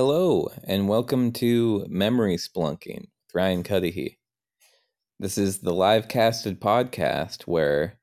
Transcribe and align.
Hello, 0.00 0.48
and 0.62 0.86
welcome 0.86 1.32
to 1.32 1.84
Memory 1.88 2.36
Splunking 2.36 3.00
with 3.00 3.34
Ryan 3.34 3.64
Cudahy. 3.64 4.20
This 5.18 5.36
is 5.36 5.58
the 5.58 5.74
live 5.74 6.06
casted 6.06 6.60
podcast 6.60 7.48
where 7.48 7.98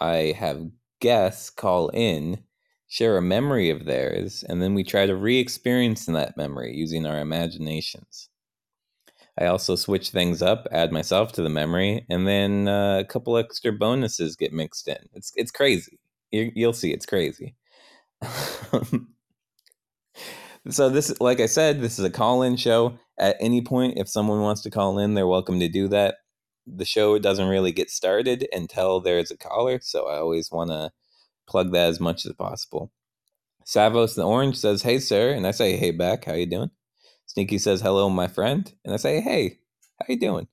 I 0.00 0.36
have 0.38 0.70
guests 1.00 1.50
call 1.50 1.88
in, 1.88 2.44
share 2.86 3.16
a 3.16 3.22
memory 3.22 3.70
of 3.70 3.86
theirs, 3.86 4.44
and 4.48 4.62
then 4.62 4.74
we 4.74 4.84
try 4.84 5.04
to 5.06 5.16
re 5.16 5.40
experience 5.40 6.06
that 6.06 6.36
memory 6.36 6.76
using 6.76 7.04
our 7.06 7.18
imaginations. 7.18 8.28
I 9.36 9.46
also 9.46 9.74
switch 9.74 10.10
things 10.10 10.42
up, 10.42 10.68
add 10.70 10.92
myself 10.92 11.32
to 11.32 11.42
the 11.42 11.48
memory, 11.48 12.06
and 12.08 12.28
then 12.28 12.68
uh, 12.68 13.00
a 13.00 13.04
couple 13.04 13.36
extra 13.36 13.72
bonuses 13.72 14.36
get 14.36 14.52
mixed 14.52 14.86
in. 14.86 15.08
It's, 15.12 15.32
it's 15.34 15.50
crazy. 15.50 15.98
You, 16.30 16.52
you'll 16.54 16.72
see, 16.72 16.92
it's 16.92 17.04
crazy. 17.04 17.56
So 20.70 20.88
this, 20.88 21.18
like 21.20 21.40
I 21.40 21.46
said, 21.46 21.80
this 21.80 21.98
is 21.98 22.04
a 22.04 22.10
call-in 22.10 22.56
show. 22.56 22.98
At 23.18 23.36
any 23.40 23.62
point, 23.62 23.98
if 23.98 24.08
someone 24.08 24.40
wants 24.40 24.62
to 24.62 24.70
call 24.70 24.98
in, 24.98 25.14
they're 25.14 25.26
welcome 25.26 25.60
to 25.60 25.68
do 25.68 25.88
that. 25.88 26.16
The 26.66 26.84
show 26.84 27.18
doesn't 27.18 27.48
really 27.48 27.70
get 27.72 27.90
started 27.90 28.48
until 28.52 29.00
there's 29.00 29.30
a 29.30 29.36
caller, 29.36 29.78
so 29.80 30.08
I 30.08 30.16
always 30.16 30.50
want 30.50 30.70
to 30.70 30.90
plug 31.46 31.72
that 31.72 31.88
as 31.88 32.00
much 32.00 32.26
as 32.26 32.32
possible. 32.32 32.90
Savos 33.64 34.14
the 34.14 34.24
Orange 34.24 34.56
says, 34.56 34.82
"Hey, 34.82 34.98
sir," 34.98 35.32
and 35.32 35.46
I 35.46 35.52
say, 35.52 35.76
"Hey, 35.76 35.92
back. 35.92 36.24
How 36.24 36.34
you 36.34 36.46
doing?" 36.46 36.70
Sneaky 37.26 37.58
says, 37.58 37.80
"Hello, 37.80 38.08
my 38.08 38.26
friend," 38.26 38.72
and 38.84 38.94
I 38.94 38.96
say, 38.96 39.20
"Hey, 39.20 39.60
how 40.00 40.06
you 40.08 40.18
doing?" 40.18 40.48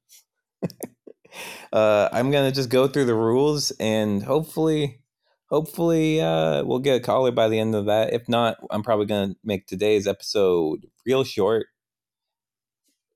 uh, 1.74 2.10
I'm 2.12 2.32
gonna 2.32 2.52
just 2.52 2.70
go 2.70 2.88
through 2.88 3.06
the 3.06 3.16
rules 3.16 3.72
and 3.80 4.24
hopefully 4.24 5.03
hopefully 5.50 6.22
uh, 6.22 6.64
we'll 6.64 6.80
get 6.80 6.98
a 6.98 7.00
caller 7.00 7.32
by 7.32 7.48
the 7.48 7.60
end 7.60 7.76
of 7.76 7.86
that. 7.86 8.14
If 8.14 8.28
not, 8.28 8.58
I'm 8.72 8.84
probably 8.84 9.06
gonna 9.06 9.36
make 9.44 9.68
today's 9.68 10.08
episode 10.08 10.88
real 11.06 11.24
short. 11.24 11.68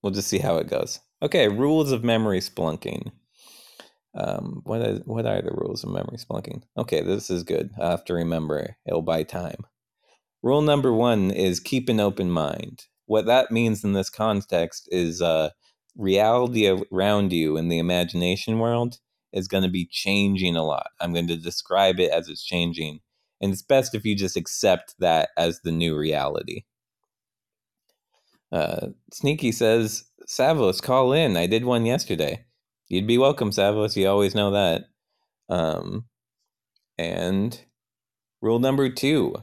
We'll 0.01 0.13
just 0.13 0.27
see 0.27 0.39
how 0.39 0.57
it 0.57 0.67
goes. 0.67 0.99
Okay, 1.21 1.47
rules 1.47 1.91
of 1.91 2.03
memory 2.03 2.39
splunking. 2.39 3.11
Um, 4.13 4.61
what 4.63 4.81
is 4.81 5.01
what 5.05 5.25
are 5.25 5.41
the 5.41 5.51
rules 5.51 5.83
of 5.83 5.91
memory 5.91 6.17
splunking? 6.17 6.63
Okay, 6.77 7.01
this 7.01 7.29
is 7.29 7.43
good. 7.43 7.71
I 7.79 7.91
have 7.91 8.05
to 8.05 8.13
remember. 8.13 8.77
It'll 8.85 9.01
buy 9.01 9.23
time. 9.23 9.65
Rule 10.43 10.61
number 10.61 10.93
one 10.93 11.31
is 11.31 11.59
keep 11.59 11.89
an 11.89 11.99
open 11.99 12.31
mind. 12.31 12.85
What 13.05 13.25
that 13.25 13.51
means 13.51 13.83
in 13.83 13.93
this 13.93 14.09
context 14.09 14.87
is 14.91 15.21
uh, 15.21 15.49
reality 15.95 16.67
around 16.91 17.33
you 17.33 17.57
in 17.57 17.69
the 17.69 17.79
imagination 17.79 18.59
world 18.59 18.99
is 19.37 19.47
going 19.47 19.63
to 19.63 19.69
be 19.69 19.87
changing 19.89 20.55
a 20.55 20.63
lot. 20.63 20.89
I'm 20.99 21.13
going 21.13 21.27
to 21.27 21.37
describe 21.37 21.99
it 21.99 22.11
as 22.11 22.27
it's 22.27 22.43
changing. 22.43 22.99
And 23.39 23.53
it's 23.53 23.61
best 23.61 23.93
if 23.93 24.03
you 24.03 24.15
just 24.15 24.35
accept 24.35 24.95
that 24.99 25.29
as 25.37 25.61
the 25.61 25.71
new 25.71 25.95
reality. 25.95 26.63
Uh, 28.51 28.87
Sneaky 29.13 29.51
says, 29.51 30.05
Savos, 30.27 30.81
call 30.81 31.13
in. 31.13 31.37
I 31.37 31.45
did 31.45 31.63
one 31.63 31.85
yesterday. 31.85 32.45
You'd 32.87 33.07
be 33.07 33.17
welcome, 33.17 33.51
Savos. 33.51 33.95
You 33.95 34.07
always 34.09 34.33
know 34.33 34.51
that. 34.51 34.85
Um, 35.49 36.05
and 36.97 37.59
rule 38.41 38.59
number 38.59 38.89
two. 38.89 39.35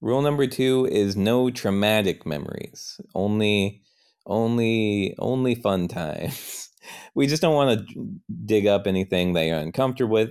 Rule 0.00 0.22
number 0.22 0.46
two 0.46 0.88
is 0.90 1.16
no 1.16 1.50
traumatic 1.50 2.24
memories. 2.24 3.00
Only, 3.14 3.82
only, 4.26 5.14
only 5.18 5.54
fun 5.54 5.88
times. 5.88 6.65
We 7.14 7.26
just 7.26 7.42
don't 7.42 7.54
want 7.54 7.88
to 7.88 8.08
dig 8.44 8.66
up 8.66 8.86
anything 8.86 9.32
that 9.34 9.44
you're 9.44 9.58
uncomfortable 9.58 10.12
with, 10.12 10.30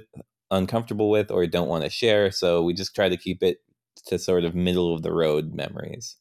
uncomfortable 0.51 1.09
with, 1.09 1.31
or 1.31 1.45
don't 1.47 1.67
want 1.69 1.83
to 1.83 1.89
share. 1.89 2.31
So 2.31 2.63
we 2.63 2.73
just 2.73 2.95
try 2.95 3.09
to 3.09 3.17
keep 3.17 3.43
it 3.43 3.57
to 4.07 4.19
sort 4.19 4.43
of 4.45 4.55
middle 4.55 4.93
of 4.93 5.03
the 5.03 5.13
road 5.13 5.53
memories. 5.53 6.17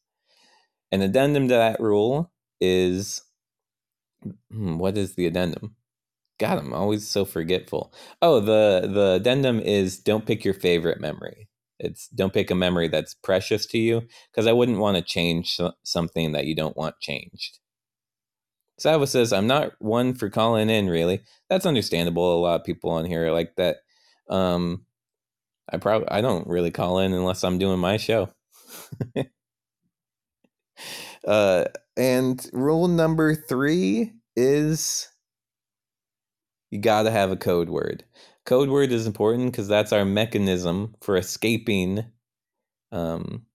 An 0.93 1.03
addendum 1.03 1.49
to 1.49 1.55
that 1.55 1.81
rule 1.81 2.33
is 2.61 3.23
hmm, 4.51 4.79
what 4.79 4.97
is 4.97 5.15
the 5.15 5.27
addendum? 5.27 5.77
God, 6.39 6.59
I'm 6.59 6.75
always 6.75 7.09
so 7.09 7.25
forgetful. 7.25 7.93
Oh, 8.23 8.41
the 8.41 8.89
the 8.93 9.13
addendum 9.15 9.61
is 9.61 9.99
don't 9.99 10.27
pick 10.27 10.45
your 10.45 10.55
favorite 10.55 11.01
memory. 11.01 11.49
It's 11.81 12.09
don't 12.09 12.33
pick 12.35 12.51
a 12.51 12.55
memory 12.55 12.89
that's 12.89 13.15
precious 13.15 13.67
to 13.67 13.79
you 13.79 14.03
because 14.33 14.47
I 14.47 14.53
wouldn't 14.53 14.79
want 14.79 14.97
to 14.97 15.03
change 15.03 15.61
something 15.85 16.33
that 16.33 16.47
you 16.47 16.55
don't 16.57 16.77
want 16.77 17.01
changed. 17.01 17.59
Sava 18.79 19.07
says, 19.07 19.33
I'm 19.33 19.47
not 19.47 19.73
one 19.79 20.15
for 20.15 20.29
calling 20.31 20.69
in, 20.69 20.89
really. 20.89 21.21
That's 21.49 21.67
understandable. 21.67 22.39
A 22.39 22.41
lot 22.41 22.61
of 22.61 22.67
people 22.67 22.91
on 22.91 23.05
here 23.05 23.27
are 23.27 23.33
like 23.33 23.55
that. 23.57 23.79
Um, 24.29 24.85
I 25.71 25.79
probably 25.79 26.09
I 26.09 26.21
don't 26.21 26.47
really 26.47 26.71
call 26.71 26.99
in 26.99 27.13
unless 27.13 27.45
I'm 27.45 27.59
doing 27.59 27.79
my 27.79 27.97
show. 27.97 28.31
uh, 31.27 31.65
and 31.97 32.47
rule 32.53 32.89
number 32.89 33.35
three 33.35 34.13
is 34.37 35.09
you 36.71 36.81
got 36.81 37.03
to 37.05 37.11
have 37.11 37.31
a 37.31 37.37
code 37.37 37.69
word. 37.69 38.05
Code 38.45 38.69
word 38.69 38.93
is 38.93 39.07
important 39.07 39.53
because 39.53 39.69
that's 39.69 39.93
our 39.93 40.05
mechanism 40.05 40.95
for 41.01 41.17
escaping 41.17 42.05
um, 42.93 43.47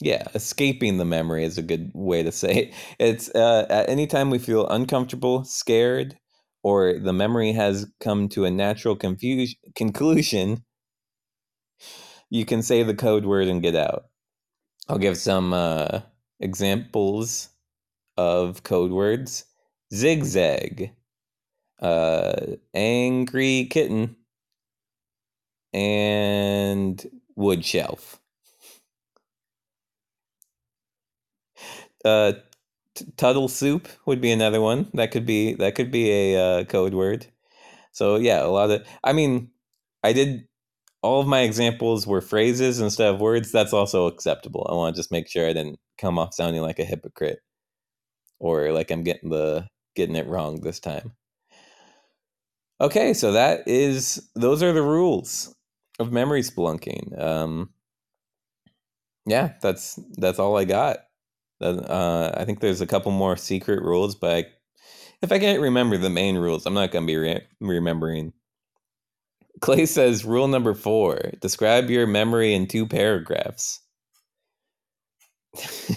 yeah, 0.00 0.24
escaping 0.34 0.98
the 0.98 1.04
memory 1.04 1.44
is 1.44 1.58
a 1.58 1.62
good 1.62 1.90
way 1.94 2.22
to 2.22 2.32
say 2.32 2.54
it. 2.54 2.74
It's 3.00 3.30
uh, 3.34 3.66
at 3.70 3.88
any 3.88 4.06
time 4.06 4.30
we 4.30 4.38
feel 4.38 4.68
uncomfortable, 4.68 5.44
scared, 5.44 6.18
or 6.62 6.98
the 6.98 7.12
memory 7.12 7.52
has 7.52 7.86
come 8.00 8.28
to 8.30 8.44
a 8.44 8.50
natural 8.50 8.96
confusion 8.96 9.56
conclusion, 9.76 10.64
you 12.30 12.44
can 12.46 12.62
say 12.62 12.82
the 12.82 12.94
code 12.94 13.24
word 13.26 13.48
and 13.48 13.62
get 13.62 13.76
out. 13.76 14.06
I'll 14.88 14.98
give 14.98 15.18
some 15.18 15.52
uh, 15.54 16.00
examples 16.40 17.50
of 18.18 18.62
code 18.64 18.92
words: 18.92 19.44
zigzag, 19.94 20.92
uh, 21.80 22.34
angry 22.74 23.66
kitten, 23.70 24.16
and 25.74 27.06
wood 27.36 27.64
Uh, 32.04 32.32
t- 32.94 33.06
Tuttle 33.16 33.48
soup 33.48 33.88
would 34.06 34.20
be 34.20 34.32
another 34.32 34.60
one. 34.60 34.90
That 34.94 35.10
could 35.12 35.26
be 35.26 35.54
that 35.56 35.74
could 35.74 35.90
be 35.90 36.10
a 36.10 36.60
uh, 36.60 36.64
code 36.64 36.94
word. 36.94 37.26
So 37.92 38.16
yeah, 38.16 38.44
a 38.44 38.48
lot 38.48 38.70
of. 38.70 38.86
I 39.04 39.12
mean, 39.12 39.50
I 40.04 40.12
did. 40.12 40.46
All 41.02 41.20
of 41.20 41.28
my 41.28 41.42
examples 41.42 42.06
were 42.06 42.20
phrases 42.20 42.80
instead 42.80 43.14
of 43.14 43.20
words. 43.20 43.52
That's 43.52 43.72
also 43.72 44.06
acceptable. 44.06 44.66
I 44.70 44.74
want 44.74 44.96
to 44.96 44.98
just 45.00 45.12
make 45.12 45.28
sure 45.28 45.48
I 45.48 45.52
didn't 45.52 45.78
come 45.98 46.18
off 46.18 46.34
sounding 46.34 46.62
like 46.62 46.78
a 46.80 46.84
hypocrite, 46.84 47.40
or 48.40 48.72
like 48.72 48.90
I'm 48.90 49.04
getting 49.04 49.30
the 49.30 49.68
getting 49.96 50.16
it 50.16 50.26
wrong 50.26 50.60
this 50.60 50.80
time. 50.80 51.12
Okay, 52.80 53.14
so 53.14 53.32
that 53.32 53.66
is 53.66 54.30
those 54.36 54.62
are 54.62 54.72
the 54.72 54.82
rules 54.82 55.54
of 55.98 56.12
memory 56.12 56.42
splunking. 56.42 57.18
Um, 57.20 57.70
yeah, 59.26 59.54
that's 59.62 59.98
that's 60.18 60.38
all 60.38 60.56
I 60.56 60.64
got. 60.64 60.98
Uh, 61.60 62.30
I 62.36 62.44
think 62.44 62.60
there's 62.60 62.80
a 62.80 62.86
couple 62.86 63.12
more 63.12 63.36
secret 63.36 63.82
rules, 63.82 64.14
but 64.14 64.36
I, 64.36 64.46
if 65.22 65.32
I 65.32 65.38
can't 65.38 65.60
remember 65.60 65.96
the 65.98 66.10
main 66.10 66.36
rules, 66.36 66.66
I'm 66.66 66.74
not 66.74 66.92
going 66.92 67.04
to 67.04 67.12
be 67.12 67.16
re- 67.16 67.46
remembering. 67.60 68.32
Clay 69.60 69.86
says 69.86 70.24
rule 70.24 70.48
number 70.48 70.74
four 70.74 71.18
describe 71.40 71.90
your 71.90 72.06
memory 72.06 72.54
in 72.54 72.66
two 72.66 72.86
paragraphs. 72.86 73.80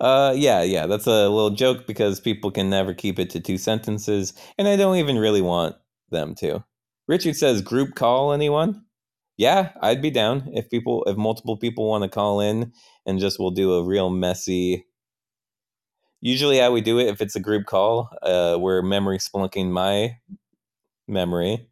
uh, 0.00 0.34
yeah, 0.36 0.62
yeah, 0.62 0.86
that's 0.86 1.06
a 1.06 1.28
little 1.28 1.50
joke 1.50 1.86
because 1.86 2.20
people 2.20 2.50
can 2.50 2.68
never 2.70 2.92
keep 2.94 3.18
it 3.20 3.30
to 3.30 3.40
two 3.40 3.58
sentences, 3.58 4.32
and 4.58 4.66
I 4.66 4.76
don't 4.76 4.96
even 4.96 5.18
really 5.18 5.42
want 5.42 5.76
them 6.10 6.34
to. 6.36 6.64
Richard 7.06 7.36
says 7.36 7.62
group 7.62 7.94
call 7.94 8.32
anyone? 8.32 8.84
Yeah, 9.42 9.72
I'd 9.80 10.00
be 10.00 10.12
down 10.12 10.50
if 10.54 10.70
people 10.70 11.02
if 11.08 11.16
multiple 11.16 11.56
people 11.56 11.88
want 11.88 12.04
to 12.04 12.08
call 12.08 12.40
in 12.40 12.72
and 13.06 13.18
just 13.18 13.40
we'll 13.40 13.50
do 13.50 13.74
a 13.74 13.82
real 13.82 14.08
messy. 14.08 14.86
Usually, 16.20 16.62
I 16.62 16.68
would 16.68 16.84
do 16.84 17.00
it 17.00 17.08
if 17.08 17.20
it's 17.20 17.34
a 17.34 17.40
group 17.40 17.66
call. 17.66 18.08
Uh, 18.22 18.56
we're 18.60 18.82
memory 18.82 19.18
splunking 19.18 19.72
my 19.72 20.16
memory. 21.08 21.66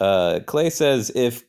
Uh, 0.00 0.40
Clay 0.46 0.68
says 0.68 1.10
if 1.14 1.44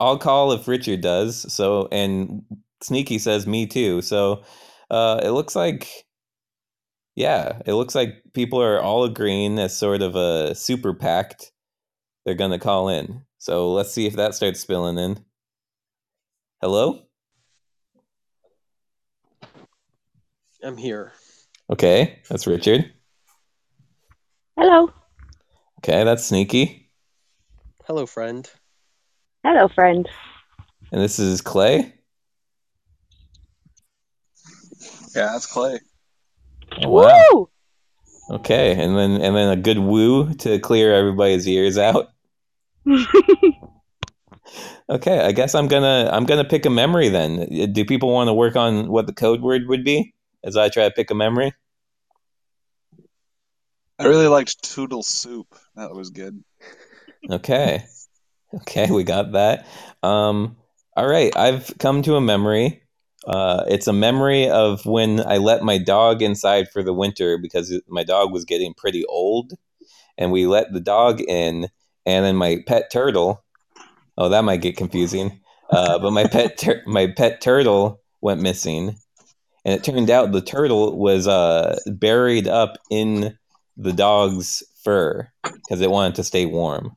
I'll 0.00 0.16
call 0.16 0.52
if 0.52 0.66
Richard 0.66 1.02
does. 1.02 1.52
So 1.52 1.90
and 1.92 2.42
Sneaky 2.82 3.18
says 3.18 3.46
me 3.46 3.66
too. 3.66 4.00
So 4.00 4.42
uh, 4.90 5.20
it 5.22 5.32
looks 5.32 5.54
like 5.54 6.06
yeah, 7.14 7.60
it 7.66 7.74
looks 7.74 7.94
like 7.94 8.22
people 8.32 8.62
are 8.62 8.80
all 8.80 9.04
agreeing 9.04 9.58
as 9.58 9.76
sort 9.76 10.00
of 10.00 10.16
a 10.16 10.54
super 10.54 10.94
pact. 10.94 11.52
They're 12.24 12.34
gonna 12.34 12.58
call 12.58 12.88
in. 12.88 13.22
So 13.38 13.72
let's 13.72 13.92
see 13.92 14.06
if 14.06 14.14
that 14.14 14.34
starts 14.34 14.60
spilling 14.60 14.98
in. 14.98 15.24
Hello? 16.60 17.02
I'm 20.62 20.76
here. 20.76 21.12
Okay, 21.70 22.20
that's 22.28 22.48
Richard. 22.48 22.92
Hello. 24.58 24.92
Okay, 25.78 26.02
that's 26.02 26.24
Sneaky. 26.24 26.90
Hello, 27.86 28.06
friend. 28.06 28.50
Hello, 29.44 29.68
friend. 29.68 30.08
And 30.90 31.00
this 31.00 31.20
is 31.20 31.40
Clay. 31.40 31.94
Yeah, 35.14 35.30
that's 35.32 35.46
Clay. 35.46 35.78
Oh, 36.82 36.88
wow. 36.88 37.20
Woo! 37.32 37.50
Okay, 38.30 38.72
and 38.72 38.96
then 38.96 39.12
and 39.12 39.36
then 39.36 39.50
a 39.50 39.60
good 39.60 39.78
woo 39.78 40.34
to 40.34 40.58
clear 40.58 40.94
everybody's 40.94 41.46
ears 41.48 41.78
out. 41.78 42.08
Okay, 44.90 45.20
I 45.20 45.32
guess 45.32 45.54
I'm 45.54 45.68
gonna 45.68 46.08
I'm 46.10 46.24
gonna 46.24 46.44
pick 46.44 46.64
a 46.64 46.70
memory 46.70 47.10
then. 47.10 47.72
Do 47.72 47.84
people 47.84 48.10
want 48.10 48.28
to 48.28 48.34
work 48.34 48.56
on 48.56 48.88
what 48.88 49.06
the 49.06 49.12
code 49.12 49.42
word 49.42 49.68
would 49.68 49.84
be 49.84 50.14
as 50.42 50.56
I 50.56 50.70
try 50.70 50.84
to 50.84 50.90
pick 50.90 51.10
a 51.10 51.14
memory? 51.14 51.52
I 53.98 54.06
really 54.06 54.28
liked 54.28 54.62
Toodle 54.62 55.02
Soup. 55.02 55.46
That 55.74 55.92
was 55.92 56.10
good. 56.10 56.42
Okay. 57.28 57.84
Okay, 58.54 58.90
we 58.90 59.04
got 59.04 59.32
that. 59.32 59.66
Um, 60.02 60.56
all 60.96 61.06
right, 61.06 61.36
I've 61.36 61.76
come 61.78 62.00
to 62.02 62.16
a 62.16 62.20
memory. 62.20 62.82
Uh, 63.26 63.64
it's 63.68 63.88
a 63.88 63.92
memory 63.92 64.48
of 64.48 64.86
when 64.86 65.20
I 65.20 65.36
let 65.36 65.62
my 65.62 65.76
dog 65.76 66.22
inside 66.22 66.70
for 66.70 66.82
the 66.82 66.94
winter 66.94 67.36
because 67.36 67.78
my 67.88 68.04
dog 68.04 68.32
was 68.32 68.46
getting 68.46 68.72
pretty 68.72 69.04
old, 69.04 69.52
and 70.16 70.32
we 70.32 70.46
let 70.46 70.72
the 70.72 70.80
dog 70.80 71.20
in, 71.20 71.68
and 72.08 72.24
then 72.24 72.36
my 72.36 72.62
pet 72.66 72.90
turtle. 72.90 73.44
Oh, 74.16 74.30
that 74.30 74.42
might 74.42 74.62
get 74.62 74.76
confusing. 74.78 75.40
Uh, 75.70 75.98
but 75.98 76.10
my 76.10 76.24
pet 76.24 76.56
tur- 76.56 76.82
my 76.86 77.06
pet 77.06 77.40
turtle 77.42 78.00
went 78.22 78.40
missing, 78.40 78.96
and 79.64 79.74
it 79.74 79.84
turned 79.84 80.10
out 80.10 80.32
the 80.32 80.40
turtle 80.40 80.98
was 80.98 81.28
uh, 81.28 81.78
buried 81.86 82.48
up 82.48 82.78
in 82.90 83.36
the 83.76 83.92
dog's 83.92 84.62
fur 84.82 85.28
because 85.44 85.82
it 85.82 85.90
wanted 85.90 86.14
to 86.14 86.24
stay 86.24 86.46
warm. 86.46 86.96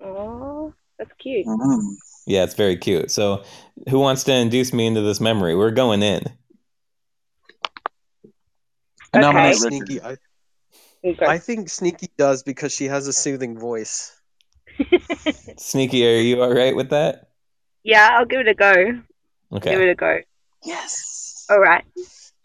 Oh, 0.00 0.72
that's 0.98 1.12
cute. 1.18 1.46
Mm. 1.46 1.94
Yeah, 2.26 2.44
it's 2.44 2.54
very 2.54 2.76
cute. 2.76 3.10
So, 3.10 3.44
who 3.90 3.98
wants 3.98 4.24
to 4.24 4.32
induce 4.32 4.72
me 4.72 4.86
into 4.86 5.02
this 5.02 5.20
memory? 5.20 5.54
We're 5.54 5.70
going 5.70 6.02
in. 6.02 6.24
I 9.12 9.20
nominate 9.20 9.56
Okay. 9.56 9.64
Richard. 9.64 9.86
Sneaky. 9.86 10.02
I, 10.02 10.16
You 11.02 11.14
go. 11.14 11.26
I 11.26 11.38
think 11.38 11.68
Sneaky 11.68 12.08
does 12.16 12.42
because 12.42 12.72
she 12.72 12.86
has 12.86 13.08
a 13.08 13.12
soothing 13.12 13.58
voice. 13.58 14.18
Sneaky, 15.58 16.06
are 16.06 16.20
you 16.20 16.42
all 16.42 16.52
right 16.52 16.74
with 16.74 16.90
that? 16.90 17.28
yeah, 17.84 18.10
I'll 18.12 18.26
give 18.26 18.40
it 18.40 18.48
a 18.48 18.54
go. 18.54 19.02
Okay. 19.52 19.70
Give 19.70 19.80
it 19.80 19.88
a 19.90 19.94
go. 19.94 20.20
Yes. 20.64 21.46
All 21.50 21.58
right. 21.58 21.84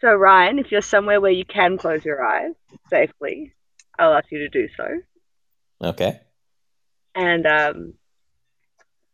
So, 0.00 0.14
Ryan, 0.14 0.58
if 0.58 0.70
you're 0.70 0.82
somewhere 0.82 1.20
where 1.20 1.30
you 1.30 1.44
can 1.44 1.78
close 1.78 2.04
your 2.04 2.24
eyes 2.24 2.54
safely, 2.90 3.54
I'll 3.98 4.14
ask 4.14 4.26
you 4.30 4.38
to 4.38 4.48
do 4.48 4.68
so. 4.76 5.00
Okay. 5.82 6.20
And 7.14 7.46
um, 7.46 7.94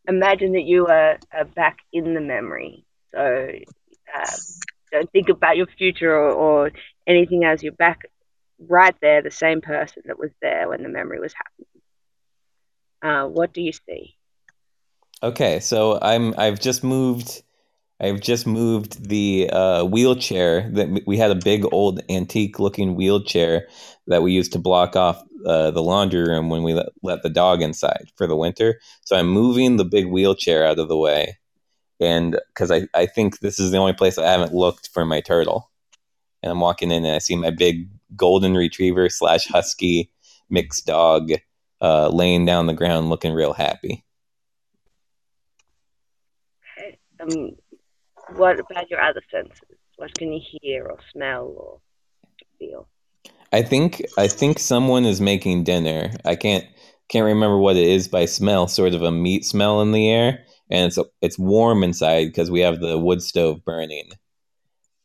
imagine 0.09 0.53
that 0.53 0.65
you 0.65 0.87
are, 0.87 1.19
are 1.33 1.45
back 1.45 1.79
in 1.93 2.15
the 2.15 2.21
memory. 2.21 2.85
So, 3.13 3.51
uh, 4.15 4.37
don't 4.93 5.11
think 5.11 5.29
about 5.29 5.57
your 5.57 5.67
future 5.79 6.13
or, 6.13 6.33
or 6.33 6.73
anything 7.07 7.45
as 7.45 7.63
you're 7.63 7.73
back 7.73 8.03
right 8.59 8.95
there, 9.01 9.23
the 9.23 9.31
same 9.31 9.61
person 9.61 10.03
that 10.07 10.19
was 10.19 10.31
there 10.41 10.69
when 10.69 10.83
the 10.83 10.89
memory 10.89 11.21
was 11.21 11.35
happening. 11.35 11.75
Uh, 13.03 13.29
what 13.29 13.53
do 13.53 13.61
you 13.61 13.73
see? 13.73 14.17
Okay. 15.23 15.61
So 15.61 15.99
I'm. 16.01 16.35
I've 16.39 16.61
just 16.61 16.83
moved. 16.83 17.43
I've 18.01 18.21
just 18.21 18.47
moved 18.47 19.09
the 19.09 19.49
uh, 19.51 19.85
wheelchair 19.85 20.69
that 20.71 21.03
we 21.07 21.17
had 21.17 21.31
a 21.31 21.37
big 21.37 21.65
old 21.73 22.03
antique 22.11 22.59
looking 22.59 22.97
wheelchair 22.97 23.69
that 24.09 24.23
we 24.23 24.33
used 24.33 24.53
to 24.53 24.59
block 24.59 24.97
off 24.97 25.23
uh, 25.47 25.71
the 25.71 25.83
laundry 25.83 26.23
room 26.23 26.49
when 26.49 26.63
we 26.63 26.75
let, 26.75 26.89
let 27.03 27.23
the 27.23 27.31
dog 27.31 27.63
inside 27.63 28.11
for 28.17 28.27
the 28.27 28.37
winter. 28.37 28.81
So 29.03 29.17
I'm 29.17 29.29
moving 29.29 29.77
the 29.77 29.85
big 29.85 30.07
wheelchair 30.07 30.67
out 30.67 30.79
of 30.79 30.89
the 30.89 30.97
way, 30.97 31.39
and 32.01 32.39
because 32.49 32.71
I, 32.71 32.89
I 32.95 33.07
think 33.07 33.39
this 33.39 33.61
is 33.61 33.71
the 33.71 33.79
only 33.79 33.93
place 33.93 34.19
I 34.19 34.31
haven't 34.31 34.55
looked 34.55 34.89
for 34.93 35.05
my 35.05 35.21
turtle, 35.21 35.71
and 36.43 36.51
I'm 36.51 36.61
walking 36.61 36.91
in 36.91 37.05
and 37.05 37.15
I 37.15 37.19
see 37.19 37.37
my 37.37 37.51
big 37.51 37.89
golden 38.17 38.55
retriever 38.55 39.09
slash 39.09 39.47
husky 39.47 40.11
mixed 40.51 40.87
dog 40.87 41.31
uh, 41.81 42.09
laying 42.09 42.45
down 42.45 42.67
the 42.67 42.75
ground 42.75 43.11
looking 43.11 43.33
real 43.33 43.53
happy. 43.53 44.05
Okay. 46.79 46.99
Um, 47.21 47.51
what 48.37 48.59
about 48.59 48.91
your 48.91 49.01
other 49.01 49.23
senses? 49.31 49.79
What 49.97 50.17
can 50.17 50.33
you 50.33 50.41
hear 50.63 50.87
or 50.87 50.99
smell 51.13 51.55
or 51.57 51.81
feel? 52.59 52.89
I 53.53 53.63
think 53.63 54.03
I 54.19 54.27
think 54.27 54.59
someone 54.59 55.05
is 55.05 55.21
making 55.21 55.65
dinner. 55.65 56.11
I 56.25 56.35
can't 56.35 56.65
can't 57.09 57.27
remember 57.27 57.59
what 57.59 57.77
it 57.77 57.87
is 57.87 58.09
by 58.09 58.25
smell. 58.25 58.67
Sort 58.67 58.95
of 58.95 59.03
a 59.03 59.13
meat 59.13 59.45
smell 59.45 59.81
in 59.81 59.93
the 59.93 60.11
air, 60.11 60.45
and 60.71 60.87
it's 60.87 60.99
it's 61.21 61.39
warm 61.39 61.85
inside 61.85 62.27
because 62.27 62.51
we 62.51 62.61
have 62.61 62.81
the 62.81 62.99
wood 62.99 63.23
stove 63.23 63.65
burning. 63.65 64.11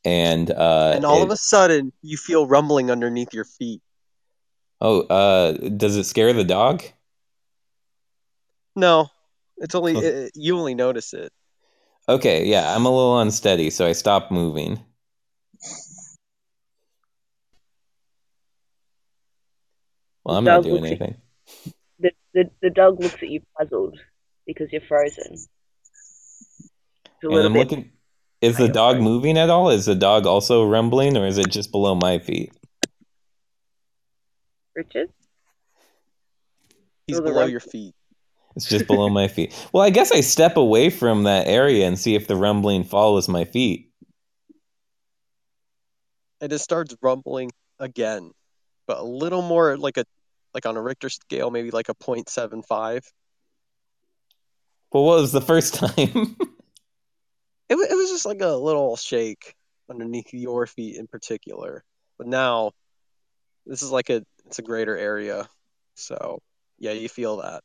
And 0.06 0.50
uh, 0.50 0.94
and 0.96 1.06
all 1.06 1.22
of 1.24 1.30
a 1.30 1.36
sudden, 1.36 1.92
you 2.02 2.16
feel 2.18 2.48
rumbling 2.48 2.90
underneath 2.90 3.34
your 3.34 3.44
feet. 3.46 3.82
oh, 4.82 5.02
uh, 5.02 5.52
does 5.52 5.98
it 5.98 6.06
scare 6.06 6.32
the 6.34 6.44
dog? 6.46 6.84
No, 8.78 9.10
it's 9.58 9.76
only 9.76 9.96
Oh. 9.98 10.00
it, 10.00 10.32
you 10.36 10.58
only 10.58 10.74
notice 10.74 11.14
it. 11.14 11.34
Okay, 12.08 12.46
yeah, 12.46 12.74
I'm 12.74 12.86
a 12.86 12.90
little 12.90 13.20
unsteady, 13.20 13.70
so 13.70 13.86
I 13.86 13.92
stop 13.92 14.32
moving. 14.32 14.80
Well, 20.24 20.38
I'm 20.38 20.44
not 20.44 20.64
doing 20.64 20.76
looks 20.84 20.86
at- 20.94 21.02
anything. 21.02 21.22
The, 22.00 22.12
the, 22.34 22.50
the 22.62 22.70
dog 22.70 23.02
looks 23.02 23.16
at 23.16 23.30
you 23.30 23.42
puzzled 23.58 24.00
because 24.48 24.72
you're 24.72 24.82
frozen. 24.88 25.34
It's 25.34 25.50
a 27.24 27.28
And 27.28 27.32
little 27.34 27.48
I'm 27.48 27.54
bit. 27.54 27.60
looking. 27.60 27.92
Is 28.42 28.56
the 28.58 28.70
dog 28.70 28.96
right. 28.96 29.04
moving 29.04 29.38
at 29.38 29.50
all? 29.50 29.70
Is 29.70 29.86
the 29.86 29.96
dog 29.96 30.26
also 30.26 30.66
rumbling, 30.66 31.18
or 31.18 31.28
is 31.28 31.38
it 31.38 31.50
just 31.50 31.72
below 31.72 31.96
my 31.96 32.20
feet? 32.20 32.54
Richard? 34.76 35.10
He's 37.06 37.18
Feel 37.18 37.26
below 37.26 37.42
rum- 37.42 37.50
your 37.50 37.60
feet. 37.60 37.94
It's 38.56 38.70
just 38.70 38.88
below 38.88 39.10
my 39.10 39.28
feet. 39.36 39.54
Well, 39.74 39.84
I 39.84 39.90
guess 39.90 40.12
I 40.12 40.22
step 40.22 40.56
away 40.56 40.90
from 40.90 41.24
that 41.24 41.48
area 41.48 41.86
and 41.86 42.00
see 42.00 42.16
if 42.16 42.28
the 42.28 42.36
rumbling 42.36 42.84
follows 42.84 43.28
my 43.28 43.44
feet. 43.44 43.92
And 46.40 46.54
it 46.54 46.60
starts 46.60 46.96
rumbling 47.02 47.52
again, 47.80 48.32
but 48.88 49.00
a 49.00 49.04
little 49.04 49.42
more 49.42 49.76
like 49.78 49.98
a 49.98 50.06
like 50.54 50.66
on 50.66 50.78
a 50.78 50.82
Richter 50.82 51.10
scale, 51.10 51.52
maybe 51.52 51.72
like 51.72 51.90
a 51.90 51.96
0.75. 51.96 53.04
Well, 54.92 55.04
what 55.04 55.20
was 55.20 55.32
the 55.32 55.42
first 55.42 55.74
time? 55.76 56.38
It, 57.70 57.76
it 57.76 57.96
was 57.96 58.10
just 58.10 58.26
like 58.26 58.42
a 58.42 58.50
little 58.50 58.96
shake 58.96 59.56
underneath 59.90 60.34
your 60.34 60.66
feet 60.68 60.98
in 60.98 61.08
particular. 61.08 61.84
But 62.18 62.28
now 62.28 62.72
this 63.66 63.82
is 63.82 63.92
like 63.92 64.10
a 64.10 64.24
it's 64.46 64.60
a 64.60 64.64
greater 64.64 64.98
area. 64.98 65.48
So 65.96 66.40
yeah, 66.80 66.92
you 66.92 67.10
feel 67.10 67.38
that. 67.38 67.62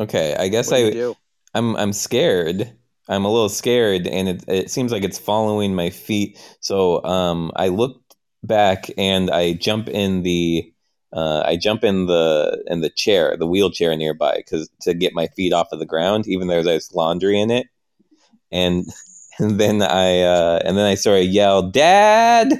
okay, 0.00 0.34
I 0.38 0.48
guess 0.48 0.70
What 0.70 0.76
I 0.76 0.90
do? 0.90 1.16
I'm 1.54 1.76
I'm 1.76 1.92
scared. 1.92 2.72
I'm 3.08 3.24
a 3.24 3.32
little 3.32 3.48
scared, 3.48 4.06
and 4.06 4.28
it 4.28 4.44
it 4.48 4.70
seems 4.70 4.92
like 4.92 5.02
it's 5.04 5.18
following 5.18 5.74
my 5.74 5.90
feet. 5.90 6.38
So 6.60 7.02
um, 7.04 7.52
I 7.56 7.68
look 7.68 8.00
back 8.42 8.90
and 8.96 9.30
I 9.30 9.54
jump 9.54 9.88
in 9.88 10.22
the 10.22 10.72
uh, 11.12 11.42
I 11.44 11.56
jump 11.56 11.84
in 11.84 12.06
the 12.06 12.62
in 12.68 12.80
the 12.80 12.90
chair, 12.90 13.36
the 13.36 13.46
wheelchair 13.46 13.94
nearby, 13.96 14.36
because 14.36 14.70
to 14.82 14.94
get 14.94 15.14
my 15.14 15.26
feet 15.28 15.52
off 15.52 15.68
of 15.72 15.78
the 15.78 15.86
ground, 15.86 16.26
even 16.26 16.48
though 16.48 16.62
there's 16.62 16.94
laundry 16.94 17.38
in 17.40 17.50
it, 17.50 17.66
and 18.50 18.86
and 19.38 19.58
then 19.58 19.82
I 19.82 20.22
uh, 20.22 20.60
and 20.64 20.76
then 20.76 20.86
I 20.86 20.94
sort 20.94 21.20
of 21.20 21.26
yell, 21.26 21.62
"Dad!" 21.62 22.52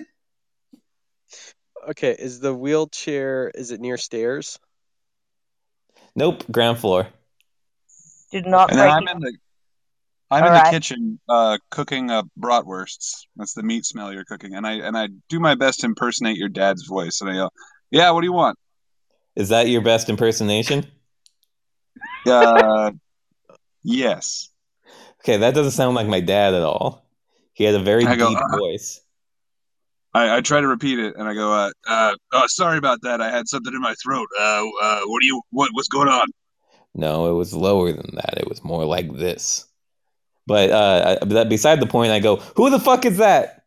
Okay, 1.88 2.14
is 2.19 2.41
the 2.41 2.55
wheelchair 2.55 3.50
is 3.55 3.71
it 3.71 3.81
near 3.81 3.97
stairs? 3.97 4.59
Nope, 6.14 6.45
ground 6.50 6.79
floor. 6.79 7.09
Did 8.31 8.47
not 8.47 8.71
And 8.71 8.79
then 8.79 8.88
I'm 8.88 9.09
in 9.09 9.21
the 9.21 9.37
I'm 10.31 10.45
in 10.45 10.52
Alright. 10.52 10.64
the 10.64 10.71
kitchen 10.71 11.21
uh, 11.29 11.59
cooking 11.71 12.11
uh, 12.11 12.23
bratwursts. 12.41 13.26
That's 13.37 13.52
the 13.52 13.62
meat 13.62 13.85
smell 13.85 14.12
you're 14.12 14.25
cooking, 14.25 14.55
and 14.55 14.67
I 14.67 14.73
and 14.75 14.97
I 14.97 15.09
do 15.29 15.38
my 15.38 15.55
best 15.55 15.81
to 15.81 15.87
impersonate 15.87 16.38
your 16.38 16.49
dad's 16.49 16.87
voice. 16.87 17.21
And 17.21 17.31
I 17.31 17.35
yell, 17.35 17.52
"Yeah, 17.91 18.11
what 18.12 18.23
do 18.23 18.26
you 18.26 18.33
want?" 18.33 18.59
Is 19.37 19.50
that 19.50 19.69
your 19.69 19.83
best 19.83 20.09
impersonation? 20.09 20.87
Uh, 22.25 22.93
yes. 23.83 24.52
Okay, 25.23 25.37
that 25.38 25.55
doesn't 25.55 25.73
sound 25.73 25.95
like 25.95 26.07
my 26.09 26.21
dad 26.21 26.55
at 26.55 26.62
all. 26.62 27.07
He 27.52 27.64
had 27.64 27.75
a 27.75 27.83
very 27.83 28.05
I 28.05 28.17
go, 28.17 28.29
deep 28.31 28.38
"Uh." 28.38 28.57
voice. 28.57 29.00
I, 30.14 30.37
I 30.37 30.41
try 30.43 30.61
to 30.61 30.67
repeat 30.69 30.99
it, 30.99 31.14
and 31.17 31.26
I 31.26 31.33
go, 31.35 31.52
uh, 31.52 31.71
uh, 31.88 32.14
"Oh, 32.33 32.45
sorry 32.49 32.76
about 32.76 33.00
that. 33.02 33.21
I 33.21 33.31
had 33.31 33.49
something 33.49 33.73
in 33.73 33.81
my 33.81 33.95
throat. 34.02 34.26
Uh, 34.38 34.64
uh, 34.83 35.00
what 35.07 35.21
do 35.21 35.26
you 35.26 35.41
what 35.50 35.71
what's 35.73 35.88
going 35.88 36.09
on?" 36.09 36.26
No, 36.95 37.31
it 37.31 37.35
was 37.35 37.55
lower 37.55 37.93
than 37.93 38.17
that. 38.17 38.35
It 38.37 38.49
was 38.49 38.62
more 38.64 38.85
like 38.85 39.12
this. 39.17 39.64
But 40.47 40.71
uh, 40.71 41.19
I- 41.23 41.25
that 41.26 41.49
beside 41.49 41.81
the 41.81 41.87
point, 41.87 42.11
I 42.12 42.19
go, 42.19 42.37
"Who 42.57 42.69
the 42.69 42.81
fuck 42.81 43.05
is 43.07 43.19
that?" 43.19 43.64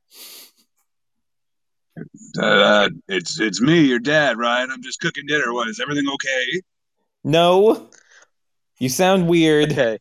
Uh, 2.37 2.89
it's 3.07 3.39
it's 3.39 3.61
me, 3.61 3.79
your 3.81 3.99
dad, 3.99 4.37
Ryan. 4.37 4.69
I'm 4.71 4.83
just 4.83 4.99
cooking 4.99 5.23
dinner. 5.27 5.53
What 5.53 5.69
is 5.69 5.79
everything 5.79 6.07
okay? 6.09 6.61
No, 7.23 7.89
you 8.77 8.89
sound 8.89 9.27
weird. 9.27 9.71
Okay. 9.71 9.97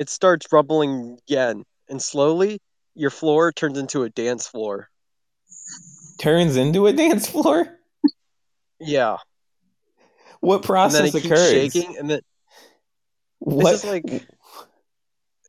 It 0.00 0.08
starts 0.08 0.46
rumbling 0.50 1.18
again, 1.28 1.62
and 1.90 2.00
slowly 2.00 2.58
your 2.94 3.10
floor 3.10 3.52
turns 3.52 3.76
into 3.76 4.02
a 4.02 4.08
dance 4.08 4.46
floor. 4.46 4.88
Turns 6.18 6.56
into 6.56 6.86
a 6.86 6.92
dance 6.94 7.28
floor. 7.28 7.78
Yeah, 8.80 9.18
What 10.40 10.54
and 10.56 10.64
then 10.64 10.66
process 10.66 11.08
it 11.08 11.12
keeps 11.20 11.26
occurs? 11.26 11.50
shaking, 11.50 11.98
and 11.98 12.08
then 12.08 12.20
What? 13.40 13.74
it's 13.74 13.82
just 13.82 13.84
like 13.84 14.26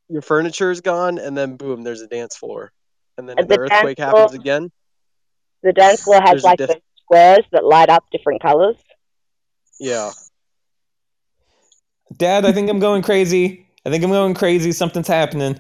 your 0.10 0.22
furniture 0.22 0.70
is 0.70 0.82
gone, 0.82 1.18
and 1.18 1.38
then 1.38 1.56
boom, 1.56 1.84
there's 1.84 2.02
a 2.02 2.08
dance 2.08 2.36
floor, 2.36 2.74
and 3.18 3.30
then 3.30 3.40
And 3.40 3.48
the 3.48 3.56
the 3.58 3.70
dance 3.70 3.72
earthquake 3.80 3.98
floor- 4.00 4.08
happens 4.20 4.34
again. 4.38 4.70
The 5.64 5.72
dance 5.72 6.02
floor 6.02 6.20
has 6.20 6.32
There's 6.32 6.44
like 6.44 6.58
diff- 6.58 6.68
those 6.68 6.82
squares 7.06 7.46
that 7.54 7.64
light 7.64 7.90
up 7.90 8.04
different 8.12 8.42
colors. 8.42 8.76
Yeah, 9.80 10.12
Dad, 12.18 12.46
I 12.46 12.52
think 12.52 12.70
I'm 12.70 12.80
going 12.80 13.02
crazy. 13.02 13.66
I 13.86 13.90
think 13.90 14.04
I'm 14.04 14.12
going 14.12 14.34
crazy. 14.34 14.72
Something's 14.72 15.08
happening. 15.08 15.60